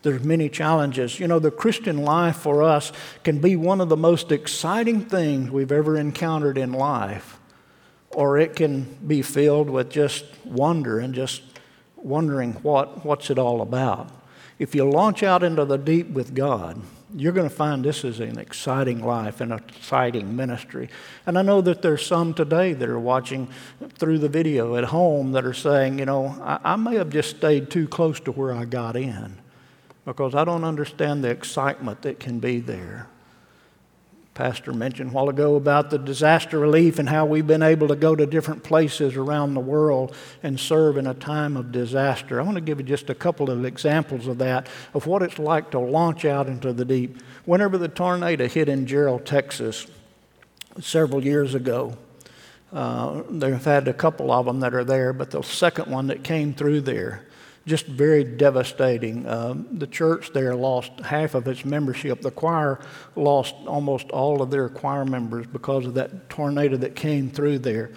There's 0.02 0.24
many 0.24 0.48
challenges. 0.48 1.20
You 1.20 1.28
know, 1.28 1.40
the 1.40 1.52
Christian 1.52 2.04
life 2.04 2.38
for 2.38 2.64
us 2.64 2.94
can 3.26 3.40
be 3.40 3.58
one 3.58 3.82
of 3.82 3.90
the 3.90 3.98
most 3.98 4.32
exciting 4.32 5.02
things 5.02 5.52
we've 5.52 5.74
ever 5.74 5.98
encountered 5.98 6.58
in 6.58 6.72
life, 6.72 7.38
or 8.12 8.38
it 8.38 8.56
can 8.56 8.84
be 9.06 9.22
filled 9.22 9.70
with 9.70 9.90
just 9.90 10.24
wonder 10.46 11.00
and 11.00 11.14
just 11.14 11.42
wondering 11.98 12.54
what, 12.54 13.06
what's 13.06 13.30
it 13.30 13.38
all 13.38 13.62
about 13.62 14.10
if 14.60 14.76
you 14.76 14.84
launch 14.84 15.24
out 15.24 15.42
into 15.42 15.66
the 15.66 15.78
deep 15.78 16.10
with 16.10 16.36
God, 16.36 16.82
you're 17.16 17.34
going 17.34 17.50
to 17.50 17.56
find 17.56 17.84
this 17.84 18.04
is 18.04 18.20
an 18.20 18.38
exciting 18.38 19.04
life 19.04 19.42
and 19.42 19.52
an 19.52 19.64
exciting 19.68 20.36
ministry. 20.36 20.90
And 21.26 21.40
I 21.40 21.42
know 21.42 21.62
that 21.62 21.82
there's 21.82 22.06
some 22.06 22.34
today 22.34 22.74
that 22.74 22.88
are 22.88 23.00
watching 23.00 23.48
through 23.98 24.20
the 24.20 24.30
video 24.30 24.76
at 24.76 24.84
home 24.86 25.32
that 25.32 25.46
are 25.46 25.54
saying, 25.54 25.98
you 25.98 26.06
know, 26.06 26.38
I, 26.42 26.74
I 26.74 26.76
may 26.76 26.96
have 26.96 27.10
just 27.10 27.38
stayed 27.38 27.72
too 27.72 27.88
close 27.88 28.20
to 28.22 28.32
where 28.32 28.54
I 28.54 28.66
got 28.66 28.96
in 28.96 29.38
because 30.06 30.36
I 30.36 30.44
don't 30.44 30.64
understand 30.64 31.24
the 31.24 31.30
excitement 31.30 32.04
that 32.04 32.20
can 32.20 32.40
be 32.40 32.60
there. 32.60 33.08
Pastor 34.40 34.72
mentioned 34.72 35.12
a 35.12 35.14
while 35.14 35.28
ago 35.28 35.58
about 35.58 35.90
the 35.90 35.98
disaster 35.98 36.60
relief 36.60 36.98
and 36.98 37.10
how 37.10 37.26
we've 37.26 37.46
been 37.46 37.62
able 37.62 37.90
to 37.90 37.96
go 37.98 38.16
to 38.16 38.26
different 38.26 38.64
places 38.64 39.18
around 39.18 39.54
the 39.54 39.60
world 39.60 40.16
and 40.42 40.58
serve 40.58 40.96
in 40.96 41.08
a 41.08 41.14
time 41.14 41.58
of 41.58 41.74
disaster. 41.74 42.40
I 42.40 42.46
want 42.46 42.56
to 42.56 42.62
give 42.62 42.80
you 42.80 42.86
just 42.86 43.10
a 43.10 43.14
couple 43.14 43.50
of 43.50 43.66
examples 43.66 44.28
of 44.28 44.38
that, 44.38 44.70
of 44.94 45.08
what 45.08 45.24
it's 45.24 45.40
like 45.40 45.72
to 45.72 45.80
launch 45.80 46.24
out 46.24 46.48
into 46.48 46.72
the 46.72 46.86
deep. 46.86 47.22
Whenever 47.44 47.78
the 47.78 47.90
tornado 47.90 48.48
hit 48.48 48.70
in 48.70 48.86
Jarrell, 48.86 49.22
Texas, 49.26 49.88
several 50.80 51.22
years 51.22 51.54
ago, 51.54 51.98
uh, 52.72 53.24
they've 53.30 53.66
had 53.66 53.90
a 53.90 53.94
couple 53.94 54.32
of 54.32 54.46
them 54.46 54.62
that 54.62 54.74
are 54.74 54.86
there, 54.86 55.12
but 55.12 55.32
the 55.32 55.42
second 55.42 55.92
one 55.92 56.08
that 56.08 56.24
came 56.24 56.54
through 56.54 56.80
there, 56.80 57.26
just 57.70 57.86
very 57.86 58.24
devastating. 58.24 59.28
Um, 59.28 59.68
the 59.72 59.88
church 59.88 60.34
there 60.34 60.56
lost 60.56 60.92
half 61.02 61.36
of 61.36 61.48
its 61.48 61.64
membership. 61.64 62.22
The 62.22 62.32
choir 62.32 62.80
lost 63.16 63.54
almost 63.68 64.10
all 64.10 64.42
of 64.42 64.50
their 64.50 64.68
choir 64.70 65.06
members 65.06 65.46
because 65.48 65.86
of 65.86 65.94
that 65.94 66.30
tornado 66.30 66.78
that 66.78 66.96
came 66.96 67.30
through 67.30 67.60
there. 67.60 67.92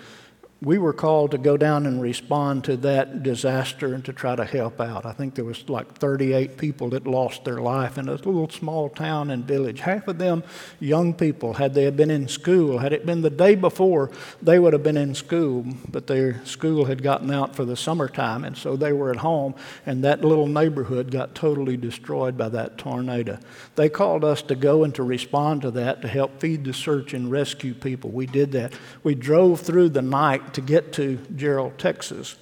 We 0.62 0.78
were 0.78 0.92
called 0.92 1.32
to 1.32 1.38
go 1.38 1.56
down 1.56 1.86
and 1.86 2.00
respond 2.00 2.62
to 2.62 2.76
that 2.76 3.24
disaster 3.24 3.94
and 3.94 4.04
to 4.04 4.12
try 4.12 4.36
to 4.36 4.44
help 4.44 4.80
out. 4.80 5.04
I 5.04 5.12
think 5.12 5.34
there 5.34 5.44
was 5.44 5.68
like 5.68 5.92
38 5.94 6.56
people 6.56 6.90
that 6.90 7.04
lost 7.04 7.44
their 7.44 7.60
life 7.60 7.98
in 7.98 8.08
a 8.08 8.12
little 8.12 8.48
small 8.48 8.88
town 8.88 9.32
and 9.32 9.44
village. 9.44 9.80
Half 9.80 10.06
of 10.06 10.18
them 10.18 10.44
young 10.78 11.14
people. 11.14 11.54
Had 11.54 11.74
they 11.74 11.90
been 11.90 12.12
in 12.12 12.28
school, 12.28 12.78
had 12.78 12.92
it 12.92 13.04
been 13.04 13.22
the 13.22 13.30
day 13.30 13.56
before, 13.56 14.12
they 14.40 14.60
would 14.60 14.72
have 14.72 14.84
been 14.84 14.96
in 14.96 15.16
school, 15.16 15.66
but 15.88 16.06
their 16.06 16.44
school 16.44 16.84
had 16.84 17.02
gotten 17.02 17.32
out 17.32 17.56
for 17.56 17.64
the 17.64 17.76
summertime, 17.76 18.44
and 18.44 18.56
so 18.56 18.76
they 18.76 18.92
were 18.92 19.10
at 19.10 19.16
home, 19.16 19.56
and 19.84 20.04
that 20.04 20.24
little 20.24 20.46
neighborhood 20.46 21.10
got 21.10 21.34
totally 21.34 21.76
destroyed 21.76 22.38
by 22.38 22.48
that 22.48 22.78
tornado. 22.78 23.36
They 23.74 23.88
called 23.88 24.24
us 24.24 24.42
to 24.42 24.54
go 24.54 24.84
and 24.84 24.94
to 24.94 25.02
respond 25.02 25.62
to 25.62 25.72
that 25.72 26.02
to 26.02 26.08
help 26.08 26.40
feed 26.40 26.64
the 26.64 26.72
search 26.72 27.14
and 27.14 27.32
rescue 27.32 27.74
people. 27.74 28.10
We 28.10 28.26
did 28.26 28.52
that. 28.52 28.74
We 29.02 29.16
drove 29.16 29.60
through 29.60 29.88
the 29.88 30.02
night 30.02 30.51
to 30.54 30.60
get 30.60 30.92
to 30.94 31.18
Jarrell, 31.34 31.76
Texas. 31.76 32.36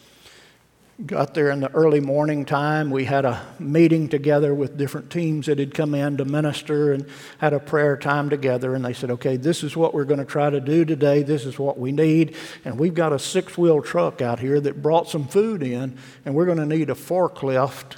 Got 1.06 1.32
there 1.32 1.50
in 1.50 1.60
the 1.60 1.70
early 1.72 2.00
morning 2.00 2.44
time. 2.44 2.90
We 2.90 3.06
had 3.06 3.24
a 3.24 3.40
meeting 3.58 4.10
together 4.10 4.54
with 4.54 4.76
different 4.76 5.10
teams 5.10 5.46
that 5.46 5.58
had 5.58 5.72
come 5.72 5.94
in 5.94 6.18
to 6.18 6.26
minister 6.26 6.92
and 6.92 7.06
had 7.38 7.54
a 7.54 7.58
prayer 7.58 7.96
time 7.96 8.28
together. 8.28 8.74
And 8.74 8.84
they 8.84 8.92
said, 8.92 9.10
okay, 9.12 9.38
this 9.38 9.62
is 9.62 9.74
what 9.74 9.94
we're 9.94 10.04
going 10.04 10.18
to 10.20 10.26
try 10.26 10.50
to 10.50 10.60
do 10.60 10.84
today. 10.84 11.22
This 11.22 11.46
is 11.46 11.58
what 11.58 11.78
we 11.78 11.90
need. 11.90 12.36
And 12.66 12.78
we've 12.78 12.92
got 12.92 13.14
a 13.14 13.18
six 13.18 13.56
wheel 13.56 13.80
truck 13.80 14.20
out 14.20 14.40
here 14.40 14.60
that 14.60 14.82
brought 14.82 15.08
some 15.08 15.26
food 15.26 15.62
in, 15.62 15.96
and 16.26 16.34
we're 16.34 16.44
going 16.44 16.58
to 16.58 16.66
need 16.66 16.90
a 16.90 16.94
forklift 16.94 17.96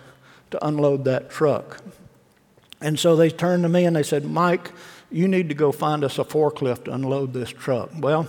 to 0.53 0.65
unload 0.65 1.05
that 1.07 1.29
truck. 1.29 1.83
And 2.81 3.01
so 3.01 3.17
they 3.17 3.31
turned 3.31 3.65
to 3.65 3.69
me 3.69 3.85
and 3.85 3.97
they 3.97 4.03
said, 4.05 4.25
Mike, 4.25 4.71
you 5.11 5.29
need 5.29 5.49
to 5.49 5.55
go 5.55 5.73
find 5.73 6.05
us 6.05 6.19
a 6.19 6.25
forklift 6.25 6.85
to 6.85 6.95
unload 6.95 7.33
this 7.33 7.51
truck. 7.51 7.91
Well, 7.99 8.29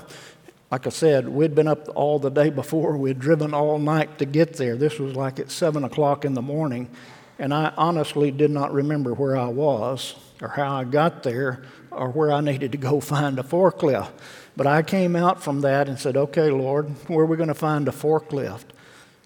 like 0.74 0.88
I 0.88 0.90
said, 0.90 1.30
we'd 1.30 1.54
been 1.54 1.68
up 1.68 1.88
all 1.94 2.18
the 2.18 2.32
day 2.32 2.50
before. 2.50 2.98
We'd 2.98 3.20
driven 3.20 3.54
all 3.54 3.78
night 3.78 4.18
to 4.18 4.26
get 4.26 4.54
there. 4.56 4.76
This 4.76 4.98
was 4.98 5.16
like 5.16 5.40
at 5.40 5.52
7 5.52 5.84
o'clock 5.84 6.26
in 6.26 6.34
the 6.34 6.42
morning. 6.42 6.90
And 7.38 7.54
I 7.54 7.72
honestly 7.78 8.32
did 8.32 8.50
not 8.50 8.74
remember 8.74 9.14
where 9.14 9.38
I 9.38 9.50
was 9.50 10.16
or 10.42 10.48
how 10.48 10.78
I 10.78 10.84
got 10.86 11.22
there 11.22 11.62
or 11.92 12.10
where 12.10 12.32
I 12.32 12.42
needed 12.42 12.72
to 12.72 12.80
go 12.80 13.00
find 13.16 13.38
a 13.38 13.44
forklift. 13.44 14.10
But 14.58 14.66
I 14.66 14.82
came 14.82 15.16
out 15.16 15.44
from 15.44 15.62
that 15.62 15.88
and 15.88 16.00
said, 16.00 16.18
okay, 16.18 16.50
Lord, 16.50 16.90
where 17.08 17.20
are 17.20 17.28
we 17.28 17.38
going 17.38 17.50
to 17.50 17.54
find 17.54 17.88
a 17.88 17.92
forklift? 17.92 18.66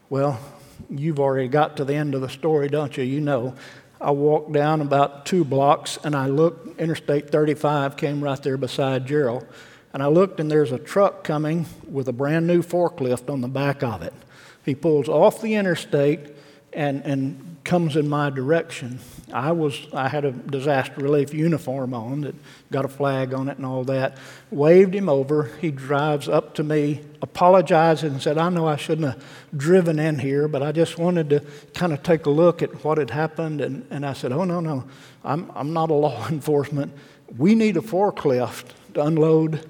Well, 0.09 0.41
you've 0.89 1.21
already 1.21 1.47
got 1.47 1.77
to 1.77 1.85
the 1.85 1.95
end 1.95 2.13
of 2.13 2.19
the 2.19 2.27
story, 2.27 2.67
don't 2.67 2.97
you? 2.97 3.05
You 3.05 3.21
know. 3.21 3.55
I 4.01 4.11
walked 4.11 4.51
down 4.51 4.81
about 4.81 5.25
two 5.25 5.45
blocks 5.45 5.97
and 6.03 6.13
I 6.13 6.27
looked, 6.27 6.77
Interstate 6.77 7.29
35 7.29 7.95
came 7.95 8.21
right 8.21 8.43
there 8.43 8.57
beside 8.57 9.07
Jarrell. 9.07 9.47
And 9.97 10.03
I 10.03 10.09
looked, 10.09 10.39
and 10.39 10.51
there's 10.51 10.71
a 10.71 10.77
truck 10.77 11.23
coming 11.23 11.65
with 11.89 12.07
a 12.07 12.13
brand 12.13 12.45
new 12.45 12.61
forklift 12.61 13.33
on 13.33 13.41
the 13.41 13.47
back 13.47 13.81
of 13.81 14.03
it. 14.03 14.13
He 14.63 14.75
pulls 14.75 15.09
off 15.09 15.41
the 15.41 15.55
interstate 15.55 16.35
and, 16.71 17.03
and 17.03 17.57
comes 17.63 17.95
in 17.95 18.07
my 18.07 18.29
direction. 18.29 18.99
I 19.33 19.53
was 19.53 19.87
I 19.93 20.07
had 20.07 20.23
a 20.23 20.31
disaster 20.31 21.01
relief 21.01 21.33
uniform 21.33 21.95
on 21.95 22.21
that 22.21 22.35
got 22.71 22.85
a 22.85 22.87
flag 22.87 23.33
on 23.33 23.49
it 23.49 23.57
and 23.57 23.65
all 23.65 23.83
that. 23.85 24.19
Waved 24.51 24.93
him 24.93 25.09
over. 25.09 25.49
He 25.61 25.71
drives 25.71 26.29
up 26.29 26.53
to 26.53 26.63
me, 26.63 27.01
apologized 27.23 28.03
and 28.03 28.21
said, 28.21 28.37
"I 28.37 28.49
know 28.49 28.67
I 28.67 28.75
shouldn't 28.75 29.07
have 29.07 29.23
driven 29.57 29.97
in 29.97 30.19
here, 30.19 30.47
but 30.47 30.61
I 30.61 30.73
just 30.73 30.99
wanted 30.99 31.31
to 31.31 31.43
kind 31.73 31.91
of 31.91 32.03
take 32.03 32.27
a 32.27 32.29
look 32.29 32.61
at 32.61 32.83
what 32.83 32.99
had 32.99 33.09
happened." 33.09 33.61
And, 33.61 33.87
and 33.89 34.05
I 34.05 34.13
said, 34.13 34.31
"Oh 34.31 34.43
no, 34.43 34.59
no, 34.59 34.83
I'm 35.23 35.51
I'm 35.55 35.73
not 35.73 35.89
a 35.89 35.95
law 35.95 36.27
enforcement. 36.29 36.93
We 37.35 37.55
need 37.55 37.77
a 37.77 37.81
forklift 37.81 38.65
to 38.93 39.01
unload." 39.01 39.67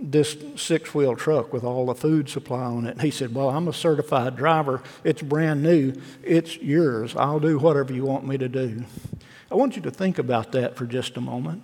This 0.00 0.36
six 0.56 0.94
wheel 0.94 1.14
truck 1.14 1.52
with 1.52 1.64
all 1.64 1.86
the 1.86 1.94
food 1.94 2.28
supply 2.28 2.62
on 2.62 2.86
it. 2.86 2.92
And 2.92 3.02
he 3.02 3.10
said, 3.10 3.34
Well, 3.34 3.50
I'm 3.50 3.68
a 3.68 3.72
certified 3.72 4.36
driver. 4.36 4.82
It's 5.04 5.22
brand 5.22 5.62
new. 5.62 5.94
It's 6.22 6.56
yours. 6.56 7.14
I'll 7.16 7.40
do 7.40 7.58
whatever 7.58 7.92
you 7.92 8.04
want 8.04 8.26
me 8.26 8.38
to 8.38 8.48
do. 8.48 8.84
I 9.50 9.54
want 9.54 9.76
you 9.76 9.82
to 9.82 9.90
think 9.90 10.18
about 10.18 10.52
that 10.52 10.76
for 10.76 10.86
just 10.86 11.16
a 11.16 11.20
moment. 11.20 11.62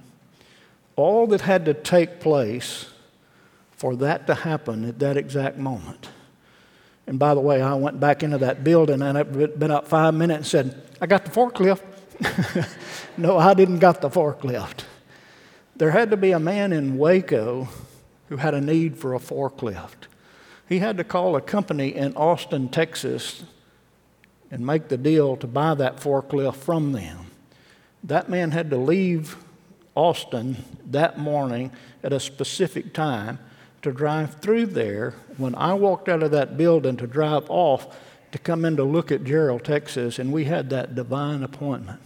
All 0.97 1.27
that 1.29 1.43
had 1.43 1.65
to 1.67 1.75
take 1.75 2.21
place 2.21 2.87
for 3.73 3.97
that 3.97 4.27
to 4.27 4.35
happen 4.35 4.85
at 4.89 4.99
that 4.99 5.17
exact 5.17 5.59
moment. 5.59 6.09
And 7.07 7.19
by 7.19 7.35
the 7.35 7.41
way, 7.41 7.63
I 7.63 7.75
went 7.75 8.01
back 8.01 8.23
into 8.23 8.39
that 8.39 8.65
building 8.65 9.03
and 9.03 9.17
I'd 9.17 9.59
been 9.59 9.71
up 9.71 9.87
five 9.87 10.15
minutes 10.15 10.53
and 10.55 10.73
said, 10.73 10.83
I 11.01 11.07
got 11.07 11.25
the 11.25 11.31
forklift. 11.31 11.83
no, 13.17 13.39
I 13.39 13.55
didn't 13.55 13.79
got 13.79 14.01
the 14.01 14.09
forklift. 14.09 14.85
There 15.77 15.91
had 15.91 16.11
to 16.11 16.17
be 16.17 16.33
a 16.33 16.41
man 16.41 16.73
in 16.73 16.97
Waco 16.97 17.69
who 18.29 18.37
had 18.37 18.55
a 18.55 18.61
need 18.61 18.97
for 18.97 19.15
a 19.15 19.19
forklift. 19.19 20.09
He 20.69 20.81
had 20.81 20.97
to 20.97 21.05
call 21.05 21.37
a 21.37 21.41
company 21.41 21.95
in 21.95 22.17
Austin, 22.17 22.69
Texas, 22.69 23.45
and 24.51 24.67
make 24.67 24.89
the 24.89 24.97
deal 24.97 25.37
to 25.37 25.47
buy 25.47 25.75
that 25.75 25.97
forklift 25.97 26.57
from 26.57 26.93
them. 26.93 27.27
That 28.05 28.29
man 28.29 28.51
had 28.51 28.71
to 28.71 28.77
leave 28.77 29.37
Austin 29.95 30.57
that 30.91 31.19
morning 31.19 31.73
at 32.03 32.13
a 32.13 32.21
specific 32.21 32.93
time 32.93 33.39
to 33.83 33.93
drive 33.93 34.37
through 34.41 34.67
there. 34.67 35.15
When 35.37 35.55
I 35.55 35.75
walked 35.75 36.09
out 36.09 36.23
of 36.23 36.33
that 36.33 36.57
building 36.57 36.97
to 36.99 37.07
drive 37.07 37.49
off 37.49 37.97
to 38.33 38.39
come 38.39 38.65
in 38.65 38.77
to 38.77 38.85
look 38.85 39.11
at 39.11 39.25
Jarrell, 39.25 39.63
Texas, 39.63 40.19
and 40.19 40.33
we 40.33 40.45
had 40.45 40.71
that 40.71 40.95
divine 40.95 41.43
appointment. 41.43 42.01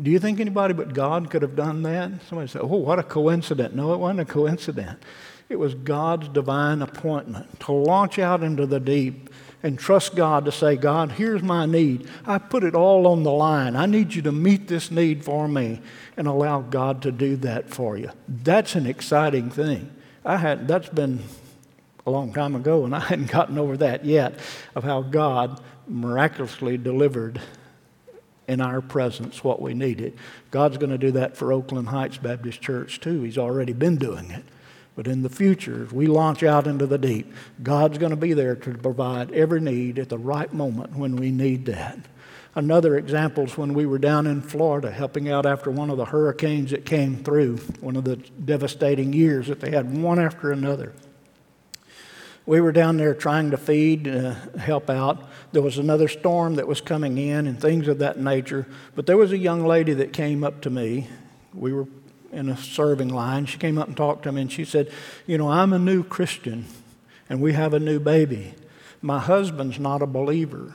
Do 0.00 0.10
you 0.10 0.18
think 0.18 0.40
anybody 0.40 0.74
but 0.74 0.94
God 0.94 1.30
could 1.30 1.42
have 1.42 1.56
done 1.56 1.82
that? 1.82 2.10
Somebody 2.28 2.48
said, 2.48 2.62
Oh, 2.62 2.76
what 2.76 2.98
a 2.98 3.02
coincidence. 3.02 3.74
No, 3.74 3.92
it 3.92 3.98
wasn't 3.98 4.20
a 4.20 4.24
coincidence. 4.24 5.02
It 5.48 5.58
was 5.58 5.74
God's 5.74 6.28
divine 6.28 6.80
appointment 6.80 7.60
to 7.60 7.72
launch 7.72 8.18
out 8.18 8.42
into 8.42 8.66
the 8.66 8.78
deep 8.78 9.30
and 9.62 9.78
trust 9.78 10.14
God 10.14 10.44
to 10.44 10.52
say, 10.52 10.76
God, 10.76 11.12
here's 11.12 11.42
my 11.42 11.66
need. 11.66 12.08
I 12.24 12.38
put 12.38 12.64
it 12.64 12.74
all 12.74 13.06
on 13.06 13.24
the 13.24 13.32
line. 13.32 13.76
I 13.76 13.86
need 13.86 14.14
you 14.14 14.22
to 14.22 14.32
meet 14.32 14.68
this 14.68 14.90
need 14.90 15.24
for 15.24 15.48
me 15.48 15.80
and 16.16 16.26
allow 16.26 16.60
God 16.60 17.02
to 17.02 17.12
do 17.12 17.36
that 17.38 17.68
for 17.68 17.98
you. 17.98 18.10
That's 18.28 18.74
an 18.74 18.86
exciting 18.86 19.50
thing. 19.50 19.90
I 20.24 20.36
had 20.36 20.68
that's 20.68 20.88
been 20.88 21.20
a 22.06 22.10
long 22.10 22.32
time 22.32 22.54
ago 22.54 22.84
and 22.84 22.94
I 22.94 23.00
hadn't 23.00 23.30
gotten 23.30 23.58
over 23.58 23.76
that 23.78 24.04
yet 24.04 24.38
of 24.74 24.84
how 24.84 25.02
God 25.02 25.60
miraculously 25.86 26.78
delivered 26.78 27.40
in 28.50 28.60
our 28.60 28.80
presence 28.80 29.44
what 29.44 29.62
we 29.62 29.72
needed. 29.74 30.12
God's 30.50 30.76
going 30.76 30.90
to 30.90 30.98
do 30.98 31.12
that 31.12 31.36
for 31.36 31.52
Oakland 31.52 31.88
Heights 31.88 32.18
Baptist 32.18 32.60
Church 32.60 33.00
too. 33.00 33.22
He's 33.22 33.38
already 33.38 33.72
been 33.72 33.96
doing 33.96 34.30
it. 34.32 34.44
But 34.96 35.06
in 35.06 35.22
the 35.22 35.28
future, 35.28 35.84
as 35.84 35.92
we 35.92 36.08
launch 36.08 36.42
out 36.42 36.66
into 36.66 36.84
the 36.84 36.98
deep, 36.98 37.32
God's 37.62 37.96
going 37.96 38.10
to 38.10 38.16
be 38.16 38.32
there 38.32 38.56
to 38.56 38.74
provide 38.74 39.30
every 39.30 39.60
need 39.60 40.00
at 40.00 40.08
the 40.08 40.18
right 40.18 40.52
moment 40.52 40.96
when 40.96 41.14
we 41.14 41.30
need 41.30 41.66
that. 41.66 42.00
Another 42.56 42.96
example 42.96 43.44
is 43.44 43.56
when 43.56 43.72
we 43.72 43.86
were 43.86 43.98
down 43.98 44.26
in 44.26 44.42
Florida 44.42 44.90
helping 44.90 45.30
out 45.30 45.46
after 45.46 45.70
one 45.70 45.88
of 45.88 45.96
the 45.96 46.06
hurricanes 46.06 46.72
that 46.72 46.84
came 46.84 47.22
through, 47.22 47.58
one 47.80 47.94
of 47.94 48.02
the 48.02 48.16
devastating 48.16 49.12
years 49.12 49.46
that 49.46 49.60
they 49.60 49.70
had 49.70 49.96
one 49.96 50.18
after 50.18 50.50
another 50.50 50.92
we 52.50 52.60
were 52.60 52.72
down 52.72 52.96
there 52.96 53.14
trying 53.14 53.52
to 53.52 53.56
feed, 53.56 54.08
uh, 54.08 54.34
help 54.58 54.90
out. 54.90 55.22
There 55.52 55.62
was 55.62 55.78
another 55.78 56.08
storm 56.08 56.56
that 56.56 56.66
was 56.66 56.80
coming 56.80 57.16
in 57.16 57.46
and 57.46 57.60
things 57.60 57.86
of 57.86 58.00
that 58.00 58.18
nature. 58.18 58.66
But 58.96 59.06
there 59.06 59.16
was 59.16 59.30
a 59.30 59.38
young 59.38 59.64
lady 59.64 59.94
that 59.94 60.12
came 60.12 60.42
up 60.42 60.60
to 60.62 60.70
me. 60.70 61.06
We 61.54 61.72
were 61.72 61.86
in 62.32 62.48
a 62.48 62.56
serving 62.56 63.10
line. 63.10 63.46
She 63.46 63.56
came 63.56 63.78
up 63.78 63.86
and 63.86 63.96
talked 63.96 64.24
to 64.24 64.32
me 64.32 64.42
and 64.42 64.50
she 64.50 64.64
said, 64.64 64.90
You 65.28 65.38
know, 65.38 65.48
I'm 65.48 65.72
a 65.72 65.78
new 65.78 66.02
Christian 66.02 66.64
and 67.28 67.40
we 67.40 67.52
have 67.52 67.72
a 67.72 67.78
new 67.78 68.00
baby. 68.00 68.54
My 69.00 69.20
husband's 69.20 69.78
not 69.78 70.02
a 70.02 70.06
believer. 70.06 70.74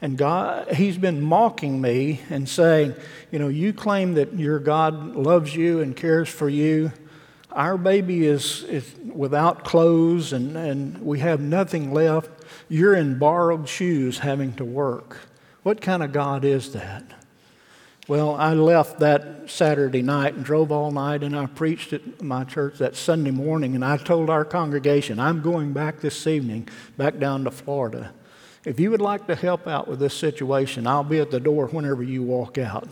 And 0.00 0.16
God, 0.16 0.72
he's 0.72 0.96
been 0.96 1.20
mocking 1.20 1.78
me 1.82 2.22
and 2.30 2.48
saying, 2.48 2.94
You 3.30 3.38
know, 3.38 3.48
you 3.48 3.74
claim 3.74 4.14
that 4.14 4.32
your 4.38 4.58
God 4.58 5.14
loves 5.14 5.54
you 5.54 5.80
and 5.80 5.94
cares 5.94 6.30
for 6.30 6.48
you, 6.48 6.90
our 7.54 7.76
baby 7.76 8.26
is, 8.26 8.64
is 8.64 8.94
without 9.14 9.64
clothes 9.64 10.32
and, 10.32 10.56
and 10.56 10.98
we 11.02 11.20
have 11.20 11.40
nothing 11.40 11.92
left. 11.92 12.30
You're 12.68 12.94
in 12.94 13.18
borrowed 13.18 13.68
shoes 13.68 14.18
having 14.18 14.54
to 14.54 14.64
work. 14.64 15.18
What 15.62 15.80
kind 15.80 16.02
of 16.02 16.12
God 16.12 16.44
is 16.44 16.72
that? 16.72 17.04
Well, 18.08 18.34
I 18.34 18.52
left 18.54 18.98
that 18.98 19.48
Saturday 19.48 20.02
night 20.02 20.34
and 20.34 20.44
drove 20.44 20.72
all 20.72 20.90
night, 20.90 21.22
and 21.22 21.36
I 21.36 21.46
preached 21.46 21.92
at 21.92 22.20
my 22.20 22.42
church 22.42 22.78
that 22.78 22.96
Sunday 22.96 23.30
morning. 23.30 23.76
And 23.76 23.84
I 23.84 23.96
told 23.96 24.28
our 24.28 24.44
congregation, 24.44 25.20
I'm 25.20 25.40
going 25.40 25.72
back 25.72 26.00
this 26.00 26.26
evening, 26.26 26.68
back 26.96 27.20
down 27.20 27.44
to 27.44 27.52
Florida. 27.52 28.12
If 28.64 28.80
you 28.80 28.90
would 28.90 29.00
like 29.00 29.28
to 29.28 29.36
help 29.36 29.68
out 29.68 29.86
with 29.86 30.00
this 30.00 30.14
situation, 30.14 30.86
I'll 30.86 31.04
be 31.04 31.20
at 31.20 31.30
the 31.30 31.38
door 31.38 31.68
whenever 31.68 32.02
you 32.02 32.24
walk 32.24 32.58
out. 32.58 32.88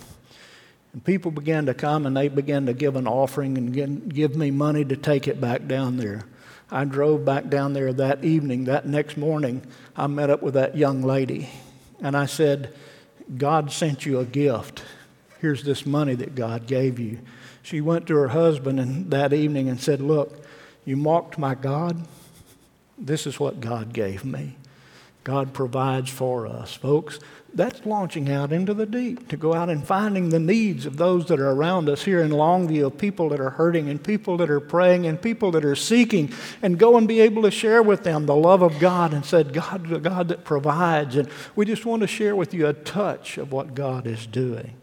And 0.93 1.05
people 1.05 1.31
began 1.31 1.67
to 1.67 1.75
come 1.75 2.07
and 2.07 2.17
they 2.17 2.29
began 2.29 2.67
to 2.67 2.73
give 2.73 2.97
an 2.97 3.07
offering 3.07 3.57
and 3.57 4.13
give 4.13 4.37
me 4.37 4.51
money 4.51 4.85
to 4.85 4.97
take 4.97 5.29
it 5.29 5.41
back 5.41 5.67
down 5.67 5.97
there. 5.97 6.25
I 6.71 6.85
drove 6.85 7.25
back 7.25 7.49
down 7.49 7.73
there 7.73 7.93
that 7.93 8.25
evening. 8.25 8.65
That 8.65 8.87
next 8.87 9.17
morning, 9.17 9.63
I 9.97 10.07
met 10.07 10.31
up 10.31 10.43
with 10.43 10.55
that 10.55 10.77
young 10.77 11.03
lady 11.03 11.49
and 12.01 12.17
I 12.17 12.27
said, 12.27 12.75
God 13.37 13.71
sent 13.71 14.07
you 14.07 14.19
a 14.19 14.25
gift. 14.25 14.83
Here's 15.41 15.63
this 15.63 15.87
money 15.87 16.15
that 16.15 16.35
God 16.35 16.67
gave 16.67 16.99
you. 16.99 17.21
She 17.63 17.81
went 17.81 18.07
to 18.07 18.17
her 18.17 18.29
husband 18.29 18.81
and 18.81 19.11
that 19.11 19.33
evening 19.33 19.69
and 19.69 19.81
said, 19.81 20.01
Look, 20.01 20.45
you 20.85 20.97
mocked 20.97 21.39
my 21.39 21.55
God. 21.55 22.07
This 22.99 23.27
is 23.27 23.39
what 23.39 23.61
God 23.61 23.93
gave 23.93 24.25
me. 24.25 24.57
God 25.25 25.53
provides 25.53 26.11
for 26.11 26.47
us. 26.47 26.75
Folks, 26.75 27.19
that's 27.55 27.85
launching 27.85 28.31
out 28.31 28.53
into 28.53 28.75
the 28.75 28.87
deep 28.87 29.29
to 29.29 29.37
go 29.37 29.55
out 29.55 29.69
and 29.69 29.87
finding 29.87 30.29
the 30.29 30.39
needs 30.39 30.87
of 30.87 30.97
those 30.97 31.27
that 31.27 31.41
are 31.41 31.51
around 31.51 31.89
us 31.89 32.05
here 32.05 32.23
in 32.23 32.31
Longview, 32.31 32.87
of 32.87 32.99
people 32.99 33.29
that 33.31 33.41
are 33.41 33.51
hurting 33.51 33.89
and 33.89 34.03
people 34.03 34.37
that 34.37 34.51
are 34.51 34.61
praying 34.61 35.07
and 35.07 35.21
people 35.21 35.51
that 35.53 35.65
are 35.65 35.77
seeking, 35.77 36.33
and 36.63 36.79
go 36.79 36.97
and 36.97 37.09
be 37.09 37.21
able 37.21 37.43
to 37.43 37.51
share 37.51 37.83
with 37.83 38.05
them 38.05 38.27
the 38.27 38.37
love 38.37 38.63
of 38.63 38.79
God 38.79 39.13
and 39.13 39.25
said, 39.25 39.53
God, 39.53 39.89
the 39.89 39.99
God 39.99 40.29
that 40.29 40.45
provides. 40.45 41.17
And 41.17 41.29
we 41.57 41.67
just 41.67 41.85
want 41.85 42.03
to 42.03 42.07
share 42.07 42.37
with 42.37 42.55
you 42.55 42.67
a 42.67 42.73
touch 42.73 43.39
of 43.39 43.53
what 43.53 43.75
God 43.75 44.07
is 44.07 44.27
doing. 44.27 44.75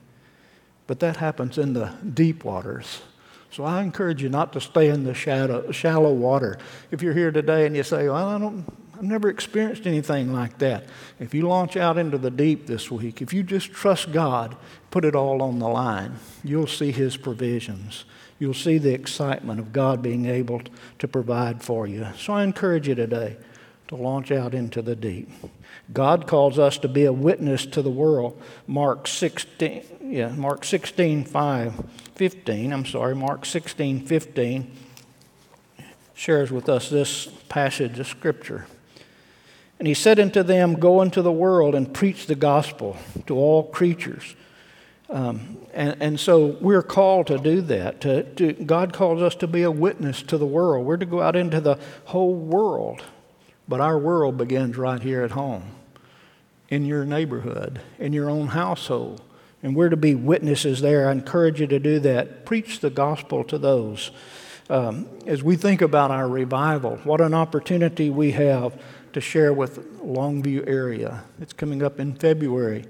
But 0.87 0.99
that 0.99 1.17
happens 1.17 1.57
in 1.57 1.73
the 1.73 1.93
deep 2.13 2.43
waters. 2.43 3.01
So 3.49 3.63
I 3.63 3.81
encourage 3.81 4.21
you 4.21 4.29
not 4.29 4.53
to 4.53 4.61
stay 4.61 4.89
in 4.89 5.03
the 5.03 5.13
shadow, 5.13 5.71
shallow 5.71 6.13
water. 6.13 6.57
If 6.91 7.01
you're 7.01 7.13
here 7.13 7.31
today 7.31 7.65
and 7.65 7.75
you 7.75 7.83
say, 7.83 8.07
well, 8.09 8.27
I 8.27 8.37
don't, 8.37 8.65
I've 8.97 9.03
never 9.03 9.29
experienced 9.29 9.85
anything 9.85 10.33
like 10.33 10.57
that. 10.57 10.85
If 11.19 11.35
you 11.35 11.47
launch 11.47 11.77
out 11.77 11.99
into 11.99 12.17
the 12.17 12.31
deep 12.31 12.65
this 12.65 12.89
week, 12.89 13.21
if 13.21 13.31
you 13.31 13.43
just 13.43 13.71
trust 13.71 14.11
God, 14.11 14.57
put 14.89 15.05
it 15.05 15.13
all 15.15 15.43
on 15.43 15.59
the 15.59 15.67
line, 15.67 16.15
you'll 16.43 16.65
see 16.65 16.91
His 16.91 17.15
provisions. 17.15 18.05
You'll 18.39 18.55
see 18.55 18.79
the 18.79 18.95
excitement 18.95 19.59
of 19.59 19.71
God 19.71 20.01
being 20.01 20.25
able 20.25 20.63
to 20.97 21.07
provide 21.07 21.61
for 21.61 21.85
you. 21.85 22.07
So 22.17 22.33
I 22.33 22.43
encourage 22.43 22.87
you 22.87 22.95
today 22.95 23.37
to 23.89 23.95
launch 23.95 24.31
out 24.31 24.55
into 24.55 24.81
the 24.81 24.95
deep. 24.95 25.29
God 25.93 26.25
calls 26.25 26.57
us 26.57 26.79
to 26.79 26.87
be 26.87 27.05
a 27.05 27.13
witness 27.13 27.67
to 27.67 27.83
the 27.83 27.91
world. 27.91 28.41
Mark 28.65 29.07
16, 29.07 29.83
yeah, 30.01 30.29
Mark 30.29 30.65
16, 30.65 31.23
5, 31.23 31.85
15, 32.15 32.73
I'm 32.73 32.85
sorry, 32.85 33.15
Mark 33.15 33.45
16, 33.45 34.07
15 34.07 34.71
shares 36.15 36.51
with 36.51 36.67
us 36.67 36.89
this 36.89 37.27
passage 37.47 37.99
of 37.99 38.07
Scripture. 38.07 38.65
And 39.79 39.87
he 39.87 39.93
said 39.93 40.19
unto 40.19 40.43
them, 40.43 40.75
Go 40.75 41.01
into 41.01 41.21
the 41.21 41.31
world 41.31 41.75
and 41.75 41.93
preach 41.93 42.25
the 42.25 42.35
gospel 42.35 42.97
to 43.27 43.35
all 43.35 43.63
creatures. 43.63 44.35
Um, 45.09 45.57
and, 45.73 45.95
and, 46.01 46.19
so 46.19 46.57
we're 46.59 46.83
called 46.83 47.27
to 47.27 47.37
do 47.37 47.61
that. 47.61 48.01
To, 48.01 48.23
to, 48.23 48.53
God 48.53 48.91
calls 48.91 49.21
us 49.21 49.35
to 49.35 49.47
be 49.47 49.63
a 49.63 49.71
witness 49.71 50.21
to 50.23 50.37
the 50.37 50.45
world. 50.45 50.85
We're 50.85 50.97
to 50.97 51.05
go 51.05 51.21
out 51.21 51.37
into 51.37 51.61
the 51.61 51.79
whole 52.05 52.35
world. 52.35 53.03
But 53.69 53.79
our 53.79 53.97
world 53.97 54.37
begins 54.37 54.77
right 54.77 55.01
here 55.01 55.23
at 55.23 55.31
home, 55.31 55.63
in 56.67 56.85
your 56.85 57.05
neighborhood, 57.05 57.81
in 57.99 58.11
your 58.11 58.29
own 58.29 58.47
household. 58.47 59.21
And 59.63 59.75
we're 59.75 59.89
to 59.89 59.97
be 59.97 60.13
witnesses 60.13 60.81
there. 60.81 61.07
I 61.07 61.13
encourage 61.13 61.61
you 61.61 61.67
to 61.67 61.79
do 61.79 61.99
that. 61.99 62.45
Preach 62.45 62.79
the 62.79 62.89
gospel 62.89 63.43
to 63.45 63.57
those. 63.57 64.11
Um, 64.69 65.07
as 65.25 65.41
we 65.41 65.55
think 65.55 65.81
about 65.81 66.11
our 66.11 66.27
revival, 66.27 66.97
what 67.03 67.21
an 67.21 67.33
opportunity 67.33 68.09
we 68.09 68.31
have 68.31 68.77
to 69.17 69.21
share 69.21 69.51
with 69.51 69.99
Longview 69.99 70.67
area. 70.67 71.23
It's 71.41 71.51
coming 71.51 71.81
up 71.81 71.99
in 71.99 72.13
February. 72.13 72.85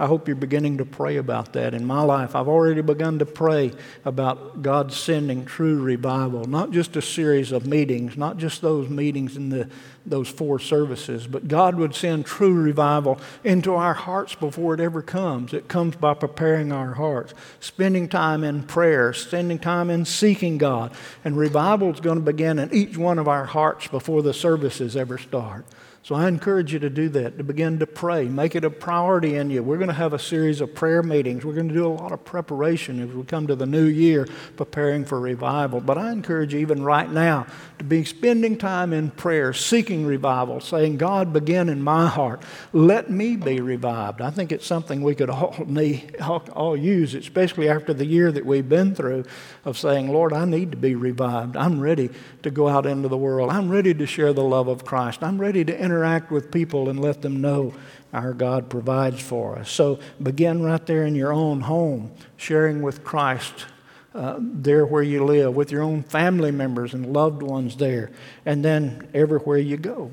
I 0.00 0.06
hope 0.06 0.26
you're 0.28 0.34
beginning 0.34 0.78
to 0.78 0.86
pray 0.86 1.18
about 1.18 1.52
that. 1.52 1.74
In 1.74 1.84
my 1.84 2.00
life, 2.00 2.34
I've 2.34 2.48
already 2.48 2.80
begun 2.80 3.18
to 3.18 3.26
pray 3.26 3.72
about 4.02 4.62
God 4.62 4.94
sending 4.94 5.44
true 5.44 5.78
revival, 5.78 6.46
not 6.46 6.70
just 6.70 6.96
a 6.96 7.02
series 7.02 7.52
of 7.52 7.66
meetings, 7.66 8.16
not 8.16 8.38
just 8.38 8.62
those 8.62 8.88
meetings 8.88 9.36
in 9.36 9.50
the, 9.50 9.68
those 10.06 10.28
four 10.28 10.58
services, 10.58 11.26
but 11.26 11.48
God 11.48 11.74
would 11.74 11.94
send 11.94 12.24
true 12.24 12.54
revival 12.54 13.20
into 13.44 13.74
our 13.74 13.92
hearts 13.92 14.34
before 14.34 14.72
it 14.72 14.80
ever 14.80 15.02
comes. 15.02 15.52
It 15.52 15.68
comes 15.68 15.96
by 15.96 16.14
preparing 16.14 16.72
our 16.72 16.94
hearts, 16.94 17.34
spending 17.60 18.08
time 18.08 18.42
in 18.42 18.62
prayer, 18.62 19.12
spending 19.12 19.58
time 19.58 19.90
in 19.90 20.06
seeking 20.06 20.56
God. 20.56 20.94
And 21.26 21.36
revival 21.36 21.92
is 21.92 22.00
going 22.00 22.16
to 22.16 22.24
begin 22.24 22.58
in 22.58 22.72
each 22.72 22.96
one 22.96 23.18
of 23.18 23.28
our 23.28 23.44
hearts 23.44 23.86
before 23.86 24.22
the 24.22 24.32
services 24.32 24.96
ever 24.96 25.18
start. 25.18 25.66
So 26.02 26.14
I 26.14 26.28
encourage 26.28 26.72
you 26.72 26.78
to 26.78 26.88
do 26.88 27.10
that, 27.10 27.36
to 27.36 27.44
begin 27.44 27.78
to 27.80 27.86
pray. 27.86 28.24
Make 28.24 28.56
it 28.56 28.64
a 28.64 28.70
priority 28.70 29.36
in 29.36 29.50
you. 29.50 29.62
We're 29.62 29.76
going 29.76 29.88
to 29.88 29.94
have 29.94 30.14
a 30.14 30.18
series 30.18 30.62
of 30.62 30.74
prayer 30.74 31.02
meetings. 31.02 31.44
We're 31.44 31.54
going 31.54 31.68
to 31.68 31.74
do 31.74 31.86
a 31.86 31.92
lot 31.92 32.10
of 32.10 32.24
preparation 32.24 33.02
as 33.02 33.14
we 33.14 33.22
come 33.24 33.46
to 33.48 33.54
the 33.54 33.66
new 33.66 33.84
year, 33.84 34.26
preparing 34.56 35.04
for 35.04 35.20
revival. 35.20 35.78
But 35.78 35.98
I 35.98 36.10
encourage 36.10 36.54
you, 36.54 36.60
even 36.60 36.82
right 36.82 37.10
now, 37.10 37.46
to 37.78 37.84
be 37.84 38.04
spending 38.04 38.56
time 38.56 38.94
in 38.94 39.10
prayer, 39.10 39.52
seeking 39.52 40.06
revival, 40.06 40.60
saying, 40.60 40.96
God, 40.96 41.34
begin 41.34 41.68
in 41.68 41.82
my 41.82 42.06
heart. 42.06 42.42
Let 42.72 43.10
me 43.10 43.36
be 43.36 43.60
revived. 43.60 44.22
I 44.22 44.30
think 44.30 44.52
it's 44.52 44.66
something 44.66 45.02
we 45.02 45.14
could 45.14 45.28
all, 45.28 45.54
need, 45.66 46.16
all, 46.18 46.42
all 46.54 46.76
use, 46.78 47.12
especially 47.12 47.68
after 47.68 47.92
the 47.92 48.06
year 48.06 48.32
that 48.32 48.46
we've 48.46 48.68
been 48.68 48.94
through, 48.94 49.24
of 49.66 49.76
saying, 49.76 50.10
Lord, 50.10 50.32
I 50.32 50.46
need 50.46 50.70
to 50.70 50.78
be 50.78 50.94
revived. 50.94 51.58
I'm 51.58 51.78
ready 51.78 52.08
to 52.42 52.50
go 52.50 52.68
out 52.68 52.86
into 52.86 53.08
the 53.08 53.18
world. 53.18 53.50
I'm 53.50 53.68
ready 53.68 53.92
to 53.92 54.06
share 54.06 54.32
the 54.32 54.42
love 54.42 54.66
of 54.66 54.86
Christ. 54.86 55.22
I'm 55.22 55.38
ready 55.38 55.62
to 55.66 55.78
interact 55.90 56.30
with 56.30 56.52
people 56.52 56.88
and 56.88 57.00
let 57.00 57.20
them 57.20 57.40
know 57.40 57.74
our 58.12 58.32
God 58.32 58.70
provides 58.70 59.20
for 59.20 59.58
us. 59.58 59.70
So 59.70 59.98
begin 60.22 60.62
right 60.62 60.84
there 60.86 61.04
in 61.04 61.16
your 61.16 61.32
own 61.32 61.60
home, 61.60 62.12
sharing 62.36 62.80
with 62.80 63.02
Christ 63.02 63.66
uh, 64.14 64.36
there 64.38 64.86
where 64.86 65.02
you 65.02 65.24
live, 65.24 65.54
with 65.54 65.72
your 65.72 65.82
own 65.82 66.02
family 66.04 66.52
members 66.52 66.94
and 66.94 67.12
loved 67.12 67.42
ones 67.42 67.76
there, 67.76 68.10
and 68.46 68.64
then 68.64 69.08
everywhere 69.14 69.58
you 69.58 69.76
go. 69.76 70.10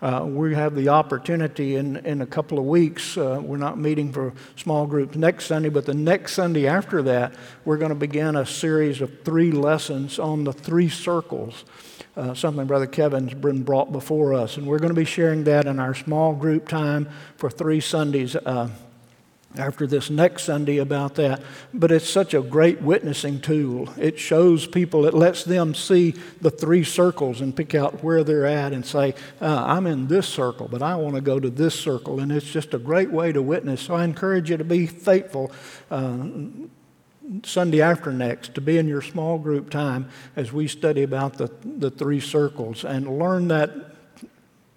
Uh, 0.00 0.24
we 0.24 0.54
have 0.54 0.74
the 0.74 0.88
opportunity 0.88 1.76
in, 1.76 1.96
in 1.98 2.22
a 2.22 2.26
couple 2.26 2.58
of 2.58 2.64
weeks. 2.64 3.16
Uh, 3.16 3.40
we're 3.42 3.56
not 3.56 3.78
meeting 3.78 4.12
for 4.12 4.32
small 4.56 4.84
groups 4.86 5.14
next 5.14 5.46
Sunday, 5.46 5.68
but 5.68 5.86
the 5.86 5.94
next 5.94 6.34
Sunday 6.34 6.66
after 6.66 7.02
that, 7.02 7.34
we're 7.64 7.76
going 7.76 7.90
to 7.90 7.94
begin 7.94 8.34
a 8.34 8.44
series 8.44 9.00
of 9.00 9.22
three 9.22 9.52
lessons 9.52 10.18
on 10.18 10.44
the 10.44 10.52
three 10.52 10.88
circles 10.88 11.64
uh, 12.16 12.34
something 12.34 12.66
Brother 12.66 12.86
Kevin's 12.86 13.34
been 13.34 13.62
brought 13.62 13.92
before 13.92 14.34
us. 14.34 14.56
And 14.56 14.66
we're 14.66 14.78
going 14.78 14.90
to 14.90 15.00
be 15.00 15.04
sharing 15.04 15.44
that 15.44 15.66
in 15.66 15.78
our 15.78 15.94
small 15.94 16.34
group 16.34 16.68
time 16.68 17.08
for 17.36 17.50
three 17.50 17.80
Sundays 17.80 18.36
uh, 18.36 18.68
after 19.56 19.86
this 19.86 20.10
next 20.10 20.44
Sunday 20.44 20.78
about 20.78 21.14
that. 21.16 21.42
But 21.72 21.90
it's 21.92 22.08
such 22.08 22.34
a 22.34 22.40
great 22.40 22.80
witnessing 22.80 23.40
tool. 23.40 23.88
It 23.98 24.18
shows 24.18 24.66
people, 24.66 25.06
it 25.06 25.14
lets 25.14 25.44
them 25.44 25.74
see 25.74 26.14
the 26.40 26.50
three 26.50 26.84
circles 26.84 27.40
and 27.40 27.54
pick 27.54 27.74
out 27.74 28.02
where 28.02 28.24
they're 28.24 28.46
at 28.46 28.72
and 28.72 28.84
say, 28.84 29.14
uh, 29.40 29.64
I'm 29.66 29.86
in 29.86 30.08
this 30.08 30.26
circle, 30.26 30.68
but 30.68 30.82
I 30.82 30.96
want 30.96 31.14
to 31.16 31.20
go 31.20 31.38
to 31.38 31.50
this 31.50 31.78
circle. 31.78 32.20
And 32.20 32.32
it's 32.32 32.50
just 32.50 32.74
a 32.74 32.78
great 32.78 33.10
way 33.10 33.32
to 33.32 33.42
witness. 33.42 33.80
So 33.82 33.94
I 33.94 34.04
encourage 34.04 34.50
you 34.50 34.56
to 34.56 34.64
be 34.64 34.86
faithful. 34.86 35.52
Uh, 35.90 36.26
Sunday 37.44 37.80
after 37.80 38.12
next 38.12 38.54
to 38.54 38.60
be 38.60 38.78
in 38.78 38.88
your 38.88 39.02
small 39.02 39.38
group 39.38 39.70
time 39.70 40.08
as 40.36 40.52
we 40.52 40.66
study 40.66 41.02
about 41.02 41.34
the, 41.34 41.50
the 41.64 41.90
three 41.90 42.20
circles 42.20 42.84
and 42.84 43.18
learn 43.18 43.48
that 43.48 43.70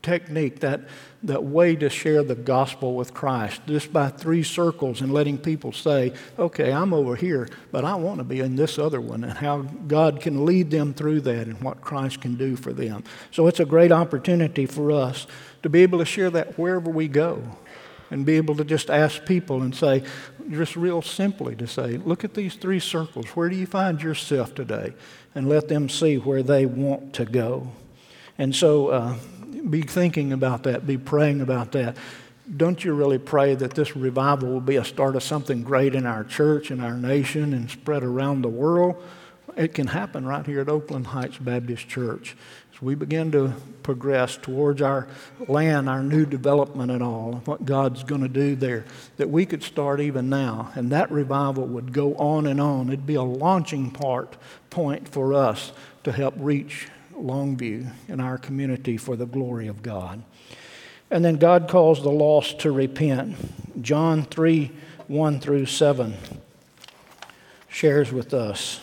technique, 0.05 0.60
that, 0.60 0.81
that 1.23 1.43
way 1.43 1.75
to 1.75 1.89
share 1.89 2.23
the 2.23 2.36
gospel 2.36 2.95
with 2.95 3.13
Christ, 3.13 3.60
just 3.65 3.91
by 3.91 4.10
three 4.10 4.43
circles 4.43 5.01
and 5.01 5.12
letting 5.12 5.39
people 5.39 5.71
say, 5.71 6.13
okay, 6.38 6.71
I'm 6.71 6.93
over 6.93 7.15
here, 7.15 7.49
but 7.71 7.84
I 7.84 7.95
want 7.95 8.19
to 8.19 8.23
be 8.23 8.39
in 8.39 8.55
this 8.55 8.77
other 8.77 9.01
one, 9.01 9.23
and 9.23 9.34
how 9.34 9.63
God 9.63 10.21
can 10.21 10.45
lead 10.45 10.69
them 10.69 10.93
through 10.93 11.21
that 11.21 11.47
and 11.47 11.60
what 11.62 11.81
Christ 11.81 12.21
can 12.21 12.36
do 12.36 12.55
for 12.55 12.71
them. 12.71 13.03
So 13.31 13.47
it's 13.47 13.60
a 13.60 13.65
great 13.65 13.91
opportunity 13.91 14.67
for 14.67 14.91
us 14.91 15.25
to 15.63 15.69
be 15.69 15.81
able 15.81 15.97
to 15.97 16.05
share 16.05 16.29
that 16.29 16.60
wherever 16.60 16.91
we 16.91 17.08
go 17.08 17.41
and 18.12 18.26
be 18.26 18.38
able 18.38 18.56
to 18.56 18.63
just 18.63 18.89
ask 18.89 19.26
people 19.26 19.62
and 19.62 19.76
say, 19.76 20.04
just 20.52 20.76
real 20.76 21.02
simply 21.02 21.56
to 21.56 21.68
say, 21.68 21.98
look 21.98 22.24
at 22.24 22.34
these 22.34 22.56
three 22.56 22.80
circles. 22.80 23.26
Where 23.28 23.50
do 23.50 23.56
you 23.56 23.65
find 23.65 24.02
yourself 24.02 24.54
today? 24.54 24.94
And 25.34 25.50
let 25.50 25.68
them 25.68 25.89
see 25.89 26.18
where 26.18 26.44
they 26.44 26.65
want 26.65 27.13
to 27.13 27.26
go. 27.26 27.68
And 28.38 28.56
so 28.56 28.89
uh, 28.89 29.15
be 29.70 29.82
thinking 29.82 30.34
about 30.34 30.63
that, 30.63 30.86
be 30.86 30.98
praying 30.98 31.41
about 31.41 31.72
that. 31.72 31.98
Don't 32.58 32.84
you 32.84 32.94
really 32.94 33.18
pray 33.18 33.56
that 33.56 33.74
this 33.74 33.96
revival 33.96 34.50
will 34.50 34.62
be 34.62 34.76
a 34.76 34.86
start 34.86 35.15
of 35.15 35.24
something 35.24 35.63
great 35.63 35.96
in 35.96 36.06
our 36.06 36.24
church 36.24 36.70
and 36.70 36.82
our 36.84 36.94
nation 36.94 37.54
and 37.54 37.70
spread 37.72 38.04
around 38.04 38.44
the 38.44 38.50
world? 38.50 39.02
It 39.56 39.74
can 39.74 39.88
happen 39.88 40.26
right 40.26 40.46
here 40.46 40.62
at 40.62 40.70
Oakland 40.70 41.08
Heights 41.08 41.38
Baptist 41.38 41.88
Church 41.88 42.36
as 42.74 42.82
we 42.82 42.94
begin 42.94 43.32
to 43.32 43.54
progress 43.84 44.36
towards 44.36 44.82
our 44.82 45.08
land, 45.48 45.89
our 45.89 46.04
new 46.04 46.26
development 46.26 46.91
and 46.91 47.02
all, 47.02 47.41
what 47.46 47.63
God's 47.63 48.04
going 48.04 48.22
to 48.22 48.28
do 48.28 48.56
there, 48.56 48.84
that 49.15 49.30
we 49.30 49.46
could 49.46 49.63
start 49.63 50.02
even 50.02 50.30
now. 50.30 50.72
And 50.76 50.91
that 50.91 51.10
revival 51.10 51.65
would 51.68 51.94
go 51.94 52.15
on 52.15 52.48
and 52.48 52.60
on. 52.60 52.89
It'd 52.89 53.08
be 53.08 53.15
a 53.15 53.24
launching 53.24 53.91
part, 53.91 54.36
point 54.70 55.08
for 55.08 55.34
us 55.34 55.72
to 56.04 56.12
help 56.12 56.34
reach 56.38 56.89
Longview 57.13 57.94
in 58.10 58.20
our 58.20 58.38
community 58.38 58.98
for 58.98 59.15
the 59.15 59.26
glory 59.26 59.68
of 59.68 59.82
God. 59.82 60.22
And 61.10 61.24
then 61.24 61.38
God 61.38 61.70
calls 61.70 62.04
the 62.04 62.10
lost 62.10 62.60
to 62.60 62.72
repent. 62.72 63.82
John 63.82 64.24
3 64.24 64.72
1 65.08 65.39
through 65.39 65.68
7 65.68 66.15
shares 67.70 68.12
with 68.12 68.34
us. 68.34 68.82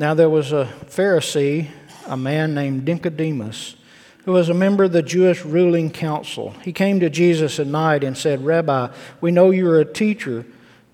Now 0.00 0.14
there 0.14 0.30
was 0.30 0.50
a 0.50 0.66
Pharisee, 0.86 1.68
a 2.06 2.16
man 2.16 2.54
named 2.54 2.86
Nicodemus, 2.86 3.76
who 4.24 4.32
was 4.32 4.48
a 4.48 4.54
member 4.54 4.84
of 4.84 4.92
the 4.92 5.02
Jewish 5.02 5.44
ruling 5.44 5.90
council. 5.90 6.54
He 6.62 6.72
came 6.72 7.00
to 7.00 7.10
Jesus 7.10 7.60
at 7.60 7.66
night 7.66 8.02
and 8.02 8.16
said, 8.16 8.42
Rabbi, 8.42 8.88
we 9.20 9.30
know 9.30 9.50
you 9.50 9.68
are 9.68 9.78
a 9.78 9.84
teacher 9.84 10.46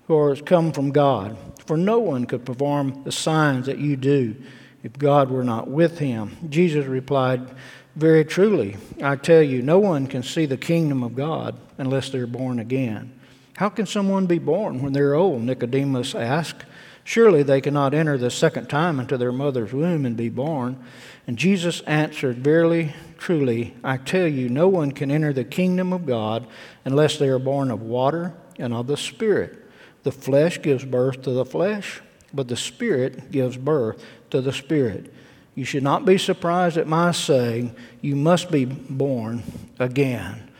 who 0.07 0.27
has 0.27 0.41
come 0.41 0.73
from 0.73 0.91
God, 0.91 1.37
for 1.65 1.77
no 1.77 1.99
one 1.99 2.25
could 2.25 2.45
perform 2.45 3.03
the 3.05 3.13
signs 3.13 3.67
that 3.67 3.77
you 3.77 3.95
do 3.95 4.35
if 4.83 4.91
God 4.99 5.31
were 5.31 5.45
not 5.45 5.69
with 5.69 5.99
him. 5.99 6.35
Jesus 6.49 6.85
replied, 6.85 7.49
Very 7.95 8.25
truly, 8.25 8.75
I 9.01 9.15
tell 9.15 9.41
you, 9.41 9.61
no 9.61 9.79
one 9.79 10.07
can 10.07 10.21
see 10.21 10.45
the 10.45 10.57
kingdom 10.57 11.01
of 11.01 11.15
God 11.15 11.57
unless 11.77 12.09
they're 12.09 12.27
born 12.27 12.59
again. 12.59 13.17
How 13.55 13.69
can 13.69 13.85
someone 13.85 14.25
be 14.25 14.37
born 14.37 14.81
when 14.81 14.91
they're 14.91 15.15
old? 15.15 15.43
Nicodemus 15.43 16.13
asked. 16.13 16.65
Surely 17.07 17.41
they 17.41 17.61
cannot 17.61 17.93
enter 17.93 18.17
the 18.17 18.29
second 18.29 18.67
time 18.67 18.99
into 18.99 19.17
their 19.17 19.31
mother's 19.31 19.71
womb 19.71 20.05
and 20.05 20.17
be 20.17 20.27
born. 20.27 20.77
And 21.25 21.37
Jesus 21.37 21.79
answered, 21.83 22.39
Verily, 22.39 22.95
truly, 23.17 23.75
I 23.81 23.95
tell 23.95 24.27
you, 24.27 24.49
no 24.49 24.67
one 24.67 24.91
can 24.91 25.09
enter 25.09 25.31
the 25.31 25.45
kingdom 25.45 25.93
of 25.93 26.05
God 26.05 26.45
unless 26.83 27.15
they 27.15 27.29
are 27.29 27.39
born 27.39 27.71
of 27.71 27.81
water 27.81 28.33
and 28.59 28.73
of 28.73 28.87
the 28.87 28.97
Spirit. 28.97 29.57
The 30.03 30.11
flesh 30.11 30.61
gives 30.61 30.83
birth 30.83 31.21
to 31.21 31.31
the 31.31 31.45
flesh, 31.45 32.01
but 32.33 32.49
the 32.49 32.57
Spirit 32.57 33.31
gives 33.31 33.55
birth 33.55 34.03
to 34.31 34.41
the 34.41 34.51
Spirit. 34.51 35.13
You 35.55 35.63
should 35.63 35.83
not 35.83 36.03
be 36.03 36.17
surprised 36.17 36.75
at 36.75 36.87
my 36.87 37.13
saying, 37.13 37.73
You 38.01 38.17
must 38.17 38.51
be 38.51 38.65
born 38.65 39.43
again. 39.79 40.51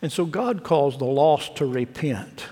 And 0.00 0.12
so 0.12 0.26
God 0.26 0.62
calls 0.62 0.96
the 0.96 1.06
lost 1.06 1.56
to 1.56 1.66
repent. 1.66 2.46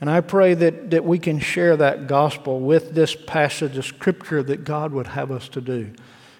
And 0.00 0.08
I 0.08 0.20
pray 0.20 0.54
that, 0.54 0.90
that 0.90 1.04
we 1.04 1.18
can 1.18 1.40
share 1.40 1.76
that 1.76 2.06
gospel 2.06 2.60
with 2.60 2.94
this 2.94 3.14
passage 3.14 3.76
of 3.76 3.84
Scripture 3.84 4.42
that 4.44 4.64
God 4.64 4.92
would 4.92 5.08
have 5.08 5.32
us 5.32 5.48
to 5.50 5.60
do. 5.60 5.92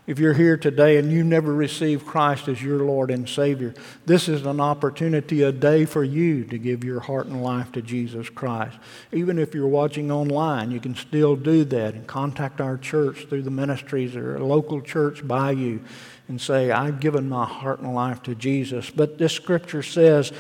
If 0.09 0.19
you're 0.19 0.33
here 0.33 0.57
today 0.57 0.97
and 0.97 1.13
you 1.13 1.23
never 1.23 1.53
received 1.53 2.07
Christ 2.07 2.49
as 2.49 2.63
your 2.63 2.79
Lord 2.79 3.11
and 3.11 3.29
Savior, 3.29 3.75
this 4.07 4.27
is 4.27 4.47
an 4.47 4.59
opportunity, 4.59 5.43
a 5.43 5.53
day 5.53 5.85
for 5.85 6.03
you 6.03 6.47
to 6.47 6.57
give 6.57 6.83
your 6.83 7.01
heart 7.01 7.27
and 7.27 7.43
life 7.43 7.73
to 7.73 7.83
Jesus 7.83 8.31
Christ. 8.31 8.79
Even 9.13 9.39
if 9.39 9.55
you're 9.55 9.69
watching 9.69 10.11
online, 10.11 10.71
you 10.71 10.81
can 10.81 10.95
still 10.95 11.37
do 11.37 11.63
that 11.67 11.93
and 11.93 12.07
contact 12.07 12.59
our 12.59 12.79
church 12.79 13.27
through 13.27 13.43
the 13.43 13.51
ministries 13.51 14.17
or 14.17 14.37
a 14.37 14.47
local 14.47 14.81
church 14.81 15.29
by 15.29 15.51
you 15.51 15.85
and 16.27 16.41
say, 16.41 16.71
I've 16.71 17.01
given 17.01 17.29
my 17.29 17.45
heart 17.45 17.81
and 17.81 17.95
life 17.95 18.23
to 18.23 18.35
Jesus. 18.35 18.89
But 18.89 19.19
this 19.19 19.35
scripture 19.35 19.83
says, 19.83 20.33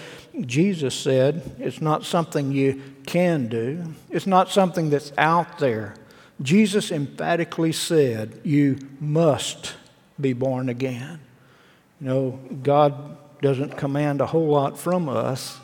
Jesus 0.46 0.94
said, 0.94 1.56
it's 1.58 1.82
not 1.82 2.04
something 2.04 2.52
you 2.52 2.82
can 3.04 3.48
do, 3.48 3.84
it's 4.08 4.26
not 4.26 4.48
something 4.48 4.88
that's 4.88 5.12
out 5.18 5.58
there. 5.58 5.94
Jesus 6.40 6.92
emphatically 6.92 7.72
said, 7.72 8.40
You 8.44 8.78
must 9.00 9.74
be 10.20 10.32
born 10.32 10.68
again. 10.68 11.20
You 12.00 12.06
know, 12.06 12.40
God 12.62 13.16
doesn't 13.42 13.76
command 13.76 14.20
a 14.20 14.26
whole 14.26 14.48
lot 14.48 14.78
from 14.78 15.08
us. 15.08 15.58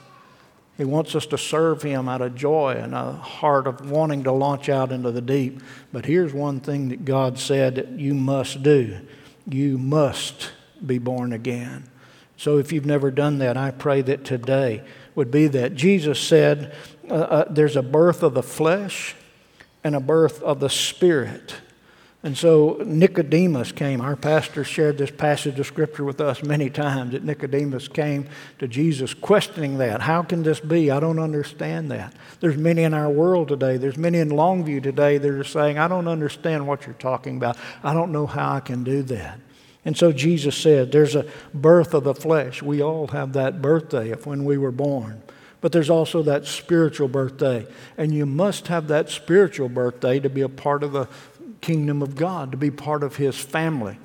He 0.77 0.85
wants 0.85 1.15
us 1.15 1.27
to 1.27 1.39
serve 1.39 1.83
Him 1.83 2.09
out 2.09 2.21
of 2.21 2.35
joy 2.35 2.73
and 2.73 2.95
a 2.95 3.13
heart 3.13 3.69
of 3.69 3.89
wanting 3.91 4.25
to 4.25 4.33
launch 4.33 4.69
out 4.69 4.91
into 4.91 5.13
the 5.13 5.21
deep. 5.21 5.61
But 5.93 6.07
here's 6.07 6.33
one 6.33 6.59
thing 6.59 6.89
that 6.89 7.05
God 7.05 7.39
said 7.39 7.77
that 7.77 7.91
you 7.91 8.15
must 8.15 8.63
do 8.63 9.01
you 9.47 9.77
must 9.77 10.53
be 10.85 10.99
born 10.99 11.33
again. 11.33 11.85
So 12.37 12.57
if 12.59 12.73
you've 12.73 12.87
never 12.87 13.11
done 13.11 13.39
that, 13.39 13.59
I 13.59 13.71
pray 13.71 14.01
that 14.03 14.25
today 14.25 14.83
would 15.15 15.31
be 15.31 15.47
that. 15.49 15.75
Jesus 15.75 16.19
said 16.19 16.75
uh, 17.09 17.15
uh, 17.15 17.45
there's 17.51 17.77
a 17.77 17.83
birth 17.83 18.23
of 18.23 18.33
the 18.33 18.43
flesh 18.43 19.15
and 19.85 19.95
a 19.95 20.01
birth 20.01 20.43
of 20.43 20.59
the 20.59 20.71
Spirit. 20.71 21.57
And 22.25 22.39
so 22.39 22.83
Nicodemus 22.87 23.71
came. 23.71 24.01
Our 24.01 24.17
pastor 24.17 24.65
shared 24.65 24.97
this 24.97 25.11
passage 25.11 25.61
of 25.61 25.67
Scripture 25.67 26.05
with 26.05 26.23
us 26.23 26.43
many 26.43 26.71
times 26.71 27.13
that 27.13 27.23
Nicodemus 27.23 27.87
came 27.87 28.27
to 28.61 28.67
Jesus 28.67 29.13
questioning 29.13 29.77
that. 29.77 30.01
How 30.01 30.23
can 30.23 30.43
this 30.43 30.59
be? 30.59 30.91
I 30.91 31.01
don't 31.01 31.19
understand 31.19 31.91
that. 31.91 32.15
There's 32.41 32.57
many 32.57 32.83
in 32.83 32.95
our 32.95 33.11
world 33.11 33.49
today, 33.49 33.77
there's 33.77 33.99
many 33.99 34.21
in 34.21 34.31
Longview 34.31 34.83
today 34.83 35.19
that 35.19 35.29
are 35.29 35.45
saying, 35.45 35.77
I 35.77 35.87
don't 35.87 36.09
understand 36.09 36.67
what 36.67 36.87
you're 36.87 36.95
talking 36.95 37.37
about. 37.37 37.59
I 37.83 37.93
don't 37.93 38.11
know 38.11 38.27
how 38.27 38.55
I 38.55 38.61
can 38.61 38.85
do 38.85 39.03
that. 39.03 39.39
And 39.85 39.95
so 39.95 40.11
Jesus 40.11 40.57
said, 40.57 40.93
There's 40.93 41.15
a 41.15 41.27
birth 41.53 41.93
of 41.93 42.05
the 42.05 42.15
flesh. 42.15 42.63
We 42.63 42.83
all 42.83 43.09
have 43.09 43.35
that 43.35 43.61
birthday 43.61 44.13
of 44.13 44.25
when 44.25 44.47
we 44.47 44.57
were 44.57 44.73
born. 44.73 45.23
But 45.65 45.73
there's 45.73 45.89
also 45.89 46.23
that 46.25 46.45
spiritual 46.45 47.09
birthday. 47.09 47.67
And 47.97 48.13
you 48.13 48.27
must 48.27 48.69
have 48.69 48.89
that 48.89 49.09
spiritual 49.09 49.71
birthday 49.71 50.21
to 50.21 50.29
be 50.29 50.43
a 50.43 50.49
part 50.51 50.83
of 50.83 50.93
the 50.93 51.09
kingdom 51.63 52.03
of 52.03 52.17
God, 52.17 52.51
to 52.51 52.59
be 52.59 52.71
part 52.71 53.03
of 53.03 53.17
His 53.17 53.39
family. 53.39 53.99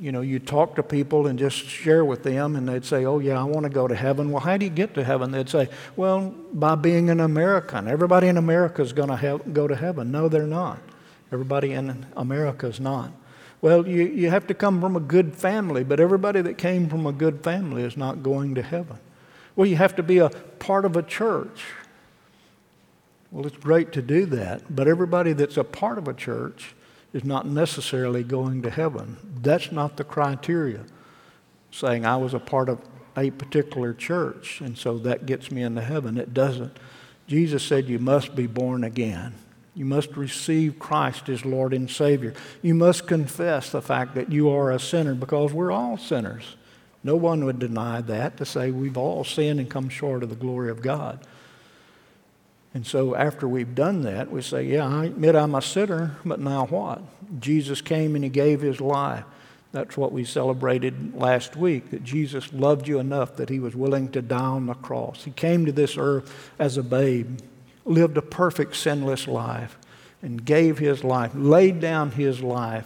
You 0.00 0.12
know, 0.12 0.22
you 0.22 0.38
talk 0.38 0.76
to 0.76 0.82
people 0.82 1.26
and 1.26 1.38
just 1.38 1.58
share 1.58 2.06
with 2.06 2.22
them, 2.22 2.56
and 2.56 2.66
they'd 2.66 2.86
say, 2.86 3.04
Oh, 3.04 3.18
yeah, 3.18 3.38
I 3.38 3.44
want 3.44 3.64
to 3.64 3.68
go 3.68 3.86
to 3.86 3.94
heaven. 3.94 4.30
Well, 4.30 4.40
how 4.40 4.56
do 4.56 4.64
you 4.64 4.70
get 4.70 4.94
to 4.94 5.04
heaven? 5.04 5.30
They'd 5.30 5.50
say, 5.50 5.68
Well, 5.94 6.34
by 6.54 6.74
being 6.74 7.10
an 7.10 7.20
American. 7.20 7.86
Everybody 7.86 8.28
in 8.28 8.38
America 8.38 8.80
is 8.80 8.94
going 8.94 9.10
to 9.10 9.40
go 9.52 9.68
to 9.68 9.76
heaven. 9.76 10.10
No, 10.10 10.30
they're 10.30 10.44
not. 10.44 10.78
Everybody 11.30 11.72
in 11.72 12.06
America 12.16 12.68
is 12.68 12.80
not. 12.80 13.12
Well, 13.60 13.86
you, 13.86 14.04
you 14.04 14.30
have 14.30 14.46
to 14.46 14.54
come 14.54 14.80
from 14.80 14.96
a 14.96 15.00
good 15.00 15.34
family, 15.34 15.84
but 15.84 16.00
everybody 16.00 16.40
that 16.40 16.56
came 16.56 16.88
from 16.88 17.04
a 17.04 17.12
good 17.12 17.44
family 17.44 17.82
is 17.82 17.98
not 17.98 18.22
going 18.22 18.54
to 18.54 18.62
heaven. 18.62 18.96
Well, 19.56 19.66
you 19.66 19.76
have 19.76 19.96
to 19.96 20.02
be 20.02 20.18
a 20.18 20.28
part 20.28 20.84
of 20.84 20.96
a 20.96 21.02
church. 21.02 21.64
Well, 23.32 23.46
it's 23.46 23.56
great 23.56 23.92
to 23.92 24.02
do 24.02 24.26
that, 24.26 24.74
but 24.74 24.86
everybody 24.86 25.32
that's 25.32 25.56
a 25.56 25.64
part 25.64 25.98
of 25.98 26.06
a 26.06 26.14
church 26.14 26.74
is 27.12 27.24
not 27.24 27.46
necessarily 27.46 28.22
going 28.22 28.62
to 28.62 28.70
heaven. 28.70 29.16
That's 29.42 29.72
not 29.72 29.96
the 29.96 30.04
criteria. 30.04 30.84
Saying 31.70 32.06
I 32.06 32.16
was 32.16 32.34
a 32.34 32.38
part 32.38 32.68
of 32.68 32.80
a 33.16 33.30
particular 33.30 33.94
church, 33.94 34.60
and 34.60 34.76
so 34.76 34.98
that 34.98 35.26
gets 35.26 35.50
me 35.50 35.62
into 35.62 35.80
heaven. 35.80 36.18
It 36.18 36.34
doesn't. 36.34 36.76
Jesus 37.26 37.62
said 37.62 37.88
you 37.88 37.98
must 37.98 38.36
be 38.36 38.46
born 38.46 38.84
again. 38.84 39.34
You 39.74 39.84
must 39.84 40.16
receive 40.16 40.78
Christ 40.78 41.28
as 41.28 41.44
Lord 41.44 41.74
and 41.74 41.90
Savior. 41.90 42.34
You 42.62 42.74
must 42.74 43.06
confess 43.06 43.70
the 43.70 43.82
fact 43.82 44.14
that 44.14 44.32
you 44.32 44.48
are 44.50 44.70
a 44.70 44.78
sinner 44.78 45.14
because 45.14 45.52
we're 45.52 45.72
all 45.72 45.98
sinners. 45.98 46.56
No 47.06 47.14
one 47.14 47.44
would 47.44 47.60
deny 47.60 48.00
that 48.00 48.36
to 48.38 48.44
say 48.44 48.72
we've 48.72 48.96
all 48.96 49.22
sinned 49.22 49.60
and 49.60 49.70
come 49.70 49.88
short 49.88 50.24
of 50.24 50.28
the 50.28 50.34
glory 50.34 50.70
of 50.70 50.82
God. 50.82 51.24
And 52.74 52.84
so 52.84 53.14
after 53.14 53.46
we've 53.46 53.76
done 53.76 54.02
that, 54.02 54.28
we 54.28 54.42
say, 54.42 54.64
Yeah, 54.64 54.88
I 54.88 55.04
admit 55.04 55.36
I'm 55.36 55.54
a 55.54 55.62
sinner, 55.62 56.16
but 56.24 56.40
now 56.40 56.66
what? 56.66 57.00
Jesus 57.38 57.80
came 57.80 58.16
and 58.16 58.24
he 58.24 58.28
gave 58.28 58.60
his 58.60 58.80
life. 58.80 59.22
That's 59.70 59.96
what 59.96 60.10
we 60.10 60.24
celebrated 60.24 61.14
last 61.14 61.54
week 61.54 61.90
that 61.90 62.02
Jesus 62.02 62.52
loved 62.52 62.88
you 62.88 62.98
enough 62.98 63.36
that 63.36 63.50
he 63.50 63.60
was 63.60 63.76
willing 63.76 64.10
to 64.10 64.20
die 64.20 64.40
on 64.40 64.66
the 64.66 64.74
cross. 64.74 65.22
He 65.22 65.30
came 65.30 65.64
to 65.64 65.72
this 65.72 65.96
earth 65.96 66.50
as 66.58 66.76
a 66.76 66.82
babe, 66.82 67.38
lived 67.84 68.16
a 68.16 68.22
perfect 68.22 68.74
sinless 68.74 69.28
life, 69.28 69.78
and 70.22 70.44
gave 70.44 70.78
his 70.78 71.04
life, 71.04 71.30
laid 71.36 71.78
down 71.78 72.10
his 72.10 72.42
life 72.42 72.84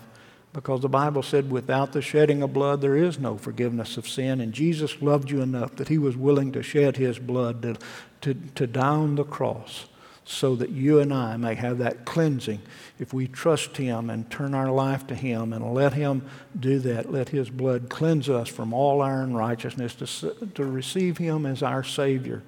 because 0.53 0.81
the 0.81 0.89
Bible 0.89 1.23
said, 1.23 1.51
without 1.51 1.93
the 1.93 2.03
shedding 2.03 2.43
of 2.43 2.53
blood, 2.53 2.81
there 2.81 2.97
is 2.97 3.19
no 3.19 3.39
forgiveness 3.39 3.97
of 3.97 4.09
sin. 4.09 4.41
And 4.41 4.53
Jesus 4.53 5.01
loved 5.01 5.31
you 5.31 5.43
enough 5.43 5.77
that 5.77 5.89
he 5.89 5.99
was 5.99 6.17
willing 6.17 6.51
to 6.53 6.63
shed 6.63 6.97
his 6.97 7.19
blood 7.19 7.63
to, 7.63 7.77
to, 8.23 8.35
to 8.57 8.67
die 8.67 8.89
on 8.89 9.15
the 9.15 9.25
cross 9.25 9.87
so 10.25 10.55
that 10.57 10.71
you 10.71 11.01
and 11.01 11.13
I 11.13 11.37
may 11.37 11.55
have 11.55 11.79
that 11.79 12.05
cleansing. 12.05 12.61
If 12.99 13.13
we 13.13 13.27
trust 13.27 13.77
him 13.77 14.11
and 14.11 14.31
turn 14.31 14.55
our 14.55 14.71
life 14.71 15.07
to 15.09 15.15
him 15.15 15.53
and 15.53 15.73
let 15.73 15.93
him 15.93 16.23
do 16.59 16.79
that, 16.81 17.13
let 17.13 17.29
his 17.29 17.49
blood 17.51 17.89
cleanse 17.89 18.29
us 18.29 18.49
from 18.49 18.73
all 18.73 19.03
our 19.03 19.23
unrighteousness 19.23 19.95
to, 19.97 20.47
to 20.55 20.65
receive 20.65 21.19
him 21.19 21.47
as 21.47 21.63
our 21.63 21.83
Savior 21.85 22.43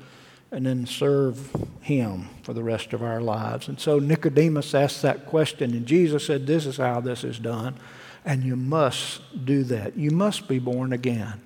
and 0.52 0.66
then 0.66 0.86
serve 0.86 1.50
him 1.80 2.28
for 2.42 2.52
the 2.52 2.62
rest 2.62 2.92
of 2.92 3.02
our 3.02 3.20
lives. 3.20 3.68
And 3.68 3.80
so 3.80 3.98
Nicodemus 3.98 4.74
asked 4.74 5.00
that 5.02 5.26
question, 5.26 5.72
and 5.72 5.86
Jesus 5.86 6.26
said, 6.26 6.46
This 6.46 6.66
is 6.66 6.76
how 6.76 7.00
this 7.00 7.24
is 7.24 7.38
done. 7.38 7.74
And 8.24 8.44
you 8.44 8.54
must 8.54 9.44
do 9.44 9.64
that. 9.64 9.96
You 9.96 10.12
must 10.12 10.46
be 10.46 10.60
born 10.60 10.92
again. 10.92 11.40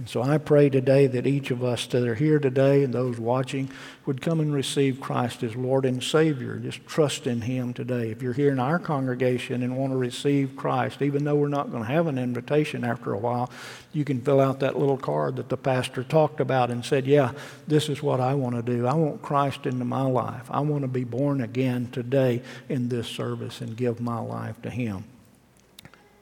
And 0.00 0.08
so 0.08 0.22
I 0.22 0.38
pray 0.38 0.70
today 0.70 1.06
that 1.08 1.26
each 1.26 1.50
of 1.50 1.62
us 1.62 1.86
that 1.88 2.08
are 2.08 2.14
here 2.14 2.38
today 2.38 2.82
and 2.82 2.94
those 2.94 3.20
watching 3.20 3.68
would 4.06 4.22
come 4.22 4.40
and 4.40 4.50
receive 4.50 4.98
Christ 4.98 5.42
as 5.42 5.54
Lord 5.54 5.84
and 5.84 6.02
Savior. 6.02 6.56
Just 6.56 6.86
trust 6.86 7.26
in 7.26 7.42
Him 7.42 7.74
today. 7.74 8.10
If 8.10 8.22
you're 8.22 8.32
here 8.32 8.50
in 8.50 8.58
our 8.58 8.78
congregation 8.78 9.62
and 9.62 9.76
want 9.76 9.92
to 9.92 9.98
receive 9.98 10.56
Christ, 10.56 11.02
even 11.02 11.24
though 11.24 11.34
we're 11.34 11.48
not 11.48 11.70
going 11.70 11.82
to 11.82 11.92
have 11.92 12.06
an 12.06 12.16
invitation 12.16 12.82
after 12.82 13.12
a 13.12 13.18
while, 13.18 13.50
you 13.92 14.06
can 14.06 14.22
fill 14.22 14.40
out 14.40 14.60
that 14.60 14.78
little 14.78 14.96
card 14.96 15.36
that 15.36 15.50
the 15.50 15.58
pastor 15.58 16.02
talked 16.02 16.40
about 16.40 16.70
and 16.70 16.82
said, 16.82 17.06
Yeah, 17.06 17.32
this 17.68 17.90
is 17.90 18.02
what 18.02 18.20
I 18.20 18.32
want 18.32 18.56
to 18.56 18.62
do. 18.62 18.86
I 18.86 18.94
want 18.94 19.20
Christ 19.20 19.66
into 19.66 19.84
my 19.84 20.00
life. 20.00 20.46
I 20.50 20.60
want 20.60 20.80
to 20.80 20.88
be 20.88 21.04
born 21.04 21.42
again 21.42 21.90
today 21.92 22.40
in 22.70 22.88
this 22.88 23.06
service 23.06 23.60
and 23.60 23.76
give 23.76 24.00
my 24.00 24.18
life 24.18 24.62
to 24.62 24.70
Him 24.70 25.04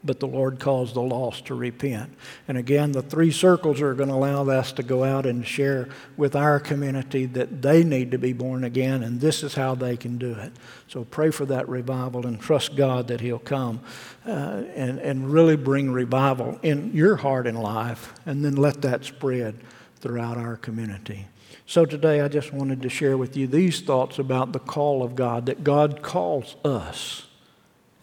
but 0.05 0.21
the 0.21 0.27
Lord 0.27 0.61
calls 0.61 0.93
the 0.93 1.03
lost 1.03 1.47
to 1.47 1.55
repent. 1.55 2.15
And 2.47 2.57
again, 2.57 2.93
the 2.93 3.03
three 3.03 3.33
circles 3.33 3.81
are 3.81 3.95
going 3.95 4.09
to 4.09 4.15
allow 4.15 4.49
us 4.49 4.73
to 4.73 4.83
go 4.83 5.03
out 5.03 5.27
and 5.27 5.47
share 5.47 5.89
with 6.17 6.37
our 6.37 6.61
community 6.61 7.27
that 7.27 7.63
they 7.63 7.83
need 7.83 8.13
to 8.13 8.19
be 8.19 8.33
born 8.33 8.65
again, 8.65 9.03
and 9.03 9.21
this 9.21 9.43
is 9.43 9.55
how 9.55 9.75
they 9.75 9.97
can 9.97 10.19
do 10.19 10.33
it. 10.35 10.53
So 10.87 11.05
pray 11.05 11.31
for 11.31 11.47
that 11.47 11.69
revival 11.69 12.27
and 12.27 12.41
trust 12.41 12.77
God 12.77 13.09
that 13.09 13.21
He'll 13.21 13.39
come 13.39 13.81
uh, 14.27 14.63
and, 14.75 14.99
and 15.01 15.33
really 15.33 15.57
bring 15.57 15.91
revival 15.91 16.59
in 16.63 16.93
your 16.95 17.17
heart 17.17 17.47
and 17.47 17.61
life, 17.61 18.15
and 18.25 18.45
then 18.45 18.57
let 18.57 18.83
that 18.83 19.05
spread 19.05 19.57
throughout 19.97 20.39
our 20.39 20.57
community. 20.57 21.27
So 21.67 21.85
today, 21.85 22.23
I 22.23 22.29
just 22.29 22.53
wanted 22.53 22.81
to 22.83 22.89
share 22.89 23.19
with 23.19 23.37
you 23.37 23.47
these 23.47 23.81
thoughts 23.81 24.19
about 24.19 24.53
the 24.53 24.59
call 24.59 25.03
of 25.03 25.15
God, 25.15 25.47
that 25.47 25.65
God 25.65 26.03
calls 26.03 26.57
us 26.65 27.27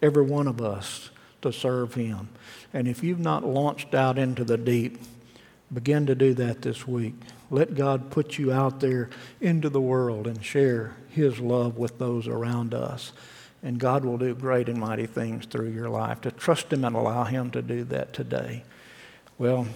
every 0.00 0.22
one 0.22 0.46
of 0.46 0.60
us, 0.60 1.10
to 1.50 1.58
serve 1.58 1.94
Him. 1.94 2.28
And 2.72 2.86
if 2.86 3.02
you've 3.02 3.20
not 3.20 3.44
launched 3.44 3.94
out 3.94 4.18
into 4.18 4.44
the 4.44 4.58
deep, 4.58 4.98
begin 5.72 6.06
to 6.06 6.14
do 6.14 6.34
that 6.34 6.62
this 6.62 6.86
week. 6.86 7.14
Let 7.50 7.74
God 7.74 8.10
put 8.10 8.38
you 8.38 8.52
out 8.52 8.80
there 8.80 9.08
into 9.40 9.68
the 9.68 9.80
world 9.80 10.26
and 10.26 10.44
share 10.44 10.96
His 11.08 11.38
love 11.38 11.78
with 11.78 11.98
those 11.98 12.26
around 12.26 12.74
us. 12.74 13.12
And 13.62 13.78
God 13.78 14.04
will 14.04 14.18
do 14.18 14.34
great 14.34 14.68
and 14.68 14.78
mighty 14.78 15.06
things 15.06 15.46
through 15.46 15.70
your 15.70 15.88
life. 15.88 16.20
To 16.22 16.30
trust 16.30 16.72
Him 16.72 16.84
and 16.84 16.94
allow 16.94 17.24
Him 17.24 17.50
to 17.52 17.62
do 17.62 17.84
that 17.84 18.12
today. 18.12 18.64
Well, 19.38 19.66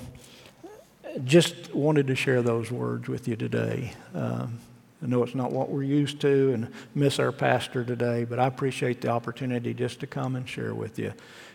just 1.25 1.75
wanted 1.75 2.07
to 2.07 2.15
share 2.15 2.43
those 2.43 2.71
words 2.71 3.09
with 3.09 3.27
you 3.27 3.37
today. 3.37 3.95
Um, 4.15 4.59
I 5.03 5.07
know 5.07 5.23
it's 5.23 5.35
not 5.35 5.51
what 5.51 5.71
we're 5.71 5.83
used 5.83 6.21
to 6.21 6.53
and 6.53 6.69
miss 6.95 7.19
our 7.19 7.33
pastor 7.33 7.85
today, 7.85 8.25
but 8.25 8.39
I 8.39 8.47
appreciate 8.47 9.01
the 9.01 9.09
opportunity 9.09 9.73
just 9.73 10.01
to 10.01 10.07
come 10.07 10.37
and 10.37 10.47
share 10.49 10.75
with 10.75 10.99
you. 10.99 11.15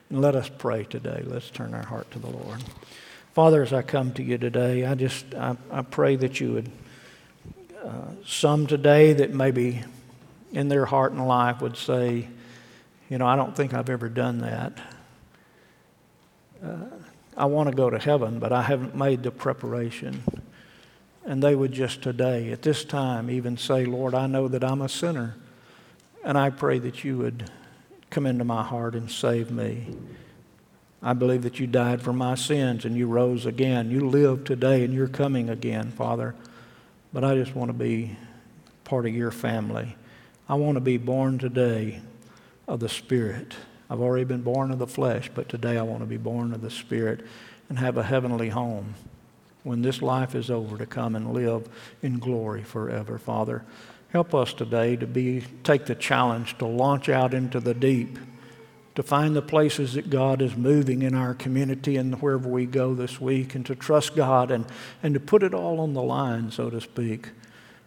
And 0.10 0.22
let 0.22 0.36
us 0.36 0.50
pray 0.50 0.84
today. 0.84 1.24
Let's 1.26 1.50
turn 1.50 1.74
our 1.74 1.84
heart 1.84 2.10
to 2.12 2.20
the 2.20 2.30
Lord. 2.30 2.62
Father, 3.34 3.64
as 3.64 3.74
I 3.74 3.82
come 3.82 4.14
to 4.14 4.24
you 4.24 4.38
today, 4.38 4.86
I 4.86 4.96
just 4.96 5.34
I, 5.34 5.58
I 5.72 5.82
pray 5.82 6.16
that 6.16 6.40
you 6.40 6.54
would 6.54 6.72
uh, 7.84 8.12
some 8.26 8.66
today 8.66 9.14
that 9.14 9.34
maybe 9.34 9.84
in 10.52 10.70
their 10.70 10.86
heart 10.86 11.12
and 11.12 11.28
life 11.28 11.62
would 11.62 11.78
say, 11.78 12.28
you 13.10 13.18
know, 13.18 13.28
I 13.28 13.36
don't 13.36 13.56
think 13.56 13.74
I've 13.74 13.90
ever 13.90 14.10
done 14.10 14.40
that. 14.40 14.80
Uh, 16.64 16.78
I 17.38 17.46
want 17.46 17.70
to 17.70 17.76
go 17.76 17.90
to 17.90 18.00
heaven, 18.00 18.40
but 18.40 18.54
I 18.54 18.62
haven't 18.62 18.96
made 18.96 19.22
the 19.22 19.32
preparation. 19.32 20.24
And 21.26 21.44
they 21.44 21.56
would 21.56 21.72
just 21.72 22.02
today, 22.02 22.52
at 22.52 22.62
this 22.62 22.86
time, 22.86 23.30
even 23.30 23.58
say, 23.58 23.86
Lord, 23.86 24.16
I 24.16 24.28
know 24.28 24.48
that 24.48 24.64
I'm 24.64 24.82
a 24.82 24.90
sinner. 24.90 25.36
And 26.24 26.38
I 26.38 26.50
pray 26.50 26.80
that 26.80 27.04
you 27.04 27.18
would 27.18 27.52
come 28.10 28.26
into 28.26 28.44
my 28.44 28.64
heart 28.64 28.96
and 28.96 29.10
save 29.10 29.52
me. 29.52 29.88
I 31.02 31.14
believe 31.14 31.44
that 31.44 31.60
you 31.60 31.68
died 31.68 32.02
for 32.02 32.14
my 32.14 32.36
sins 32.36 32.86
and 32.86 32.96
you 32.98 33.08
rose 33.08 33.46
again. 33.46 33.92
You 33.92 34.10
live 34.10 34.44
today 34.44 34.84
and 34.84 34.94
you're 34.94 35.08
coming 35.08 35.50
again, 35.50 35.92
Father. 35.92 36.36
But 37.14 37.24
I 37.24 37.36
just 37.36 37.56
want 37.56 37.70
to 37.70 37.74
be 37.74 38.18
part 38.84 39.06
of 39.06 39.14
your 39.14 39.32
family. 39.32 39.96
I 40.50 40.56
want 40.56 40.76
to 40.76 40.82
be 40.82 40.98
born 40.98 41.38
today 41.38 42.02
of 42.68 42.80
the 42.80 42.90
Spirit. 42.90 43.54
I've 43.90 44.02
already 44.02 44.26
been 44.26 44.42
born 44.42 44.72
of 44.72 44.80
the 44.80 44.88
flesh, 44.88 45.30
but 45.34 45.48
today 45.48 45.78
I 45.78 45.84
want 45.84 46.00
to 46.02 46.08
be 46.08 46.18
born 46.18 46.54
of 46.54 46.62
the 46.62 46.72
Spirit 46.72 47.26
and 47.70 47.78
have 47.80 47.98
a 47.98 48.04
heavenly 48.04 48.50
home 48.50 48.96
when 49.64 49.82
this 49.82 50.02
life 50.02 50.36
is 50.36 50.52
over 50.52 50.78
to 50.78 50.86
come 50.86 51.16
and 51.16 51.34
live 51.34 51.68
in 52.02 52.20
glory 52.20 52.64
forever, 52.64 53.18
Father. 53.18 53.64
Help 54.16 54.34
us 54.34 54.54
today 54.54 54.96
to 54.96 55.06
be, 55.06 55.44
take 55.66 55.88
the 55.88 55.94
challenge 55.94 56.58
to 56.58 56.66
launch 56.66 57.10
out 57.10 57.34
into 57.34 57.60
the 57.60 57.74
deep, 57.74 58.18
to 58.96 59.04
find 59.04 59.36
the 59.36 59.42
places 59.42 59.96
that 59.96 60.10
God 60.10 60.42
is 60.42 60.56
moving 60.56 61.02
in 61.02 61.14
our 61.14 61.34
community 61.34 61.98
and 61.98 62.22
wherever 62.22 62.48
we 62.48 62.66
go 62.66 62.94
this 62.94 63.20
week, 63.20 63.56
and 63.56 63.66
to 63.66 63.76
trust 63.76 64.16
God 64.16 64.52
and, 64.52 64.68
and 65.04 65.14
to 65.16 65.20
put 65.20 65.44
it 65.44 65.54
all 65.54 65.82
on 65.82 65.94
the 65.94 66.02
line, 66.02 66.50
so 66.50 66.70
to 66.70 66.80
speak 66.80 67.32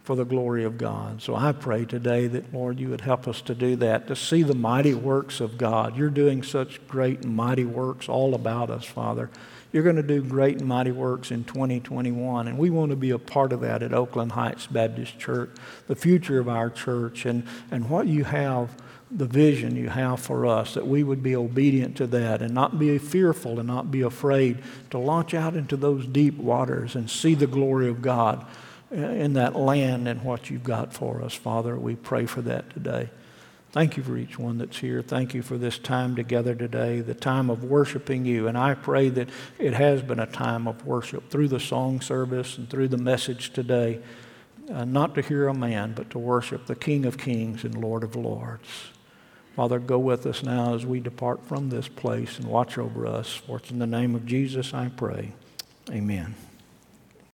for 0.08 0.16
the 0.16 0.24
glory 0.24 0.64
of 0.64 0.78
God. 0.78 1.20
So 1.20 1.36
I 1.36 1.52
pray 1.52 1.84
today 1.84 2.28
that, 2.28 2.54
Lord, 2.54 2.80
you 2.80 2.88
would 2.88 3.02
help 3.02 3.28
us 3.28 3.42
to 3.42 3.54
do 3.54 3.76
that, 3.76 4.06
to 4.06 4.16
see 4.16 4.42
the 4.42 4.54
mighty 4.54 4.94
works 4.94 5.38
of 5.38 5.58
God. 5.58 5.98
You're 5.98 6.08
doing 6.08 6.42
such 6.42 6.80
great 6.88 7.24
and 7.24 7.36
mighty 7.36 7.66
works 7.66 8.08
all 8.08 8.34
about 8.34 8.70
us, 8.70 8.86
Father. 8.86 9.28
You're 9.70 9.82
going 9.82 9.96
to 9.96 10.02
do 10.02 10.22
great 10.22 10.60
and 10.60 10.66
mighty 10.66 10.92
works 10.92 11.30
in 11.30 11.44
2021, 11.44 12.48
and 12.48 12.56
we 12.56 12.70
want 12.70 12.88
to 12.88 12.96
be 12.96 13.10
a 13.10 13.18
part 13.18 13.52
of 13.52 13.60
that 13.60 13.82
at 13.82 13.92
Oakland 13.92 14.32
Heights 14.32 14.66
Baptist 14.66 15.18
Church, 15.18 15.50
the 15.88 15.94
future 15.94 16.38
of 16.38 16.48
our 16.48 16.70
church, 16.70 17.26
and, 17.26 17.46
and 17.70 17.90
what 17.90 18.06
you 18.06 18.24
have 18.24 18.74
the 19.10 19.26
vision 19.26 19.76
you 19.76 19.90
have 19.90 20.20
for 20.20 20.46
us, 20.46 20.72
that 20.72 20.86
we 20.86 21.02
would 21.02 21.22
be 21.22 21.36
obedient 21.36 21.98
to 21.98 22.06
that 22.06 22.40
and 22.40 22.54
not 22.54 22.78
be 22.78 22.96
fearful 22.96 23.58
and 23.58 23.68
not 23.68 23.90
be 23.90 24.00
afraid 24.00 24.62
to 24.88 24.96
launch 24.96 25.34
out 25.34 25.54
into 25.54 25.76
those 25.76 26.06
deep 26.06 26.38
waters 26.38 26.94
and 26.94 27.10
see 27.10 27.34
the 27.34 27.46
glory 27.46 27.88
of 27.88 28.00
God 28.00 28.46
in 28.90 29.34
that 29.34 29.54
land 29.54 30.08
and 30.08 30.22
what 30.22 30.50
you've 30.50 30.64
got 30.64 30.92
for 30.92 31.22
us, 31.22 31.34
Father. 31.34 31.76
We 31.76 31.94
pray 31.96 32.26
for 32.26 32.42
that 32.42 32.70
today. 32.70 33.10
Thank 33.70 33.98
you 33.98 34.02
for 34.02 34.16
each 34.16 34.38
one 34.38 34.58
that's 34.58 34.78
here. 34.78 35.02
Thank 35.02 35.34
you 35.34 35.42
for 35.42 35.58
this 35.58 35.78
time 35.78 36.16
together 36.16 36.54
today, 36.54 37.00
the 37.00 37.14
time 37.14 37.50
of 37.50 37.64
worshiping 37.64 38.24
you. 38.24 38.48
And 38.48 38.56
I 38.56 38.74
pray 38.74 39.10
that 39.10 39.28
it 39.58 39.74
has 39.74 40.00
been 40.00 40.18
a 40.18 40.26
time 40.26 40.66
of 40.66 40.86
worship 40.86 41.30
through 41.30 41.48
the 41.48 41.60
song 41.60 42.00
service 42.00 42.56
and 42.56 42.68
through 42.70 42.88
the 42.88 42.96
message 42.96 43.52
today, 43.52 44.00
uh, 44.72 44.86
not 44.86 45.14
to 45.16 45.20
hear 45.20 45.48
a 45.48 45.54
man, 45.54 45.92
but 45.94 46.08
to 46.10 46.18
worship 46.18 46.66
the 46.66 46.74
King 46.74 47.04
of 47.04 47.18
Kings 47.18 47.62
and 47.62 47.74
Lord 47.74 48.04
of 48.04 48.16
Lords. 48.16 48.68
Father, 49.54 49.78
go 49.78 49.98
with 49.98 50.24
us 50.24 50.42
now 50.42 50.74
as 50.74 50.86
we 50.86 51.00
depart 51.00 51.44
from 51.44 51.68
this 51.68 51.88
place 51.88 52.38
and 52.38 52.46
watch 52.46 52.78
over 52.78 53.06
us. 53.06 53.34
For 53.34 53.58
it's 53.58 53.70
in 53.70 53.80
the 53.80 53.86
name 53.86 54.14
of 54.14 54.24
Jesus 54.24 54.72
I 54.72 54.88
pray. 54.88 55.32
Amen. 55.90 56.47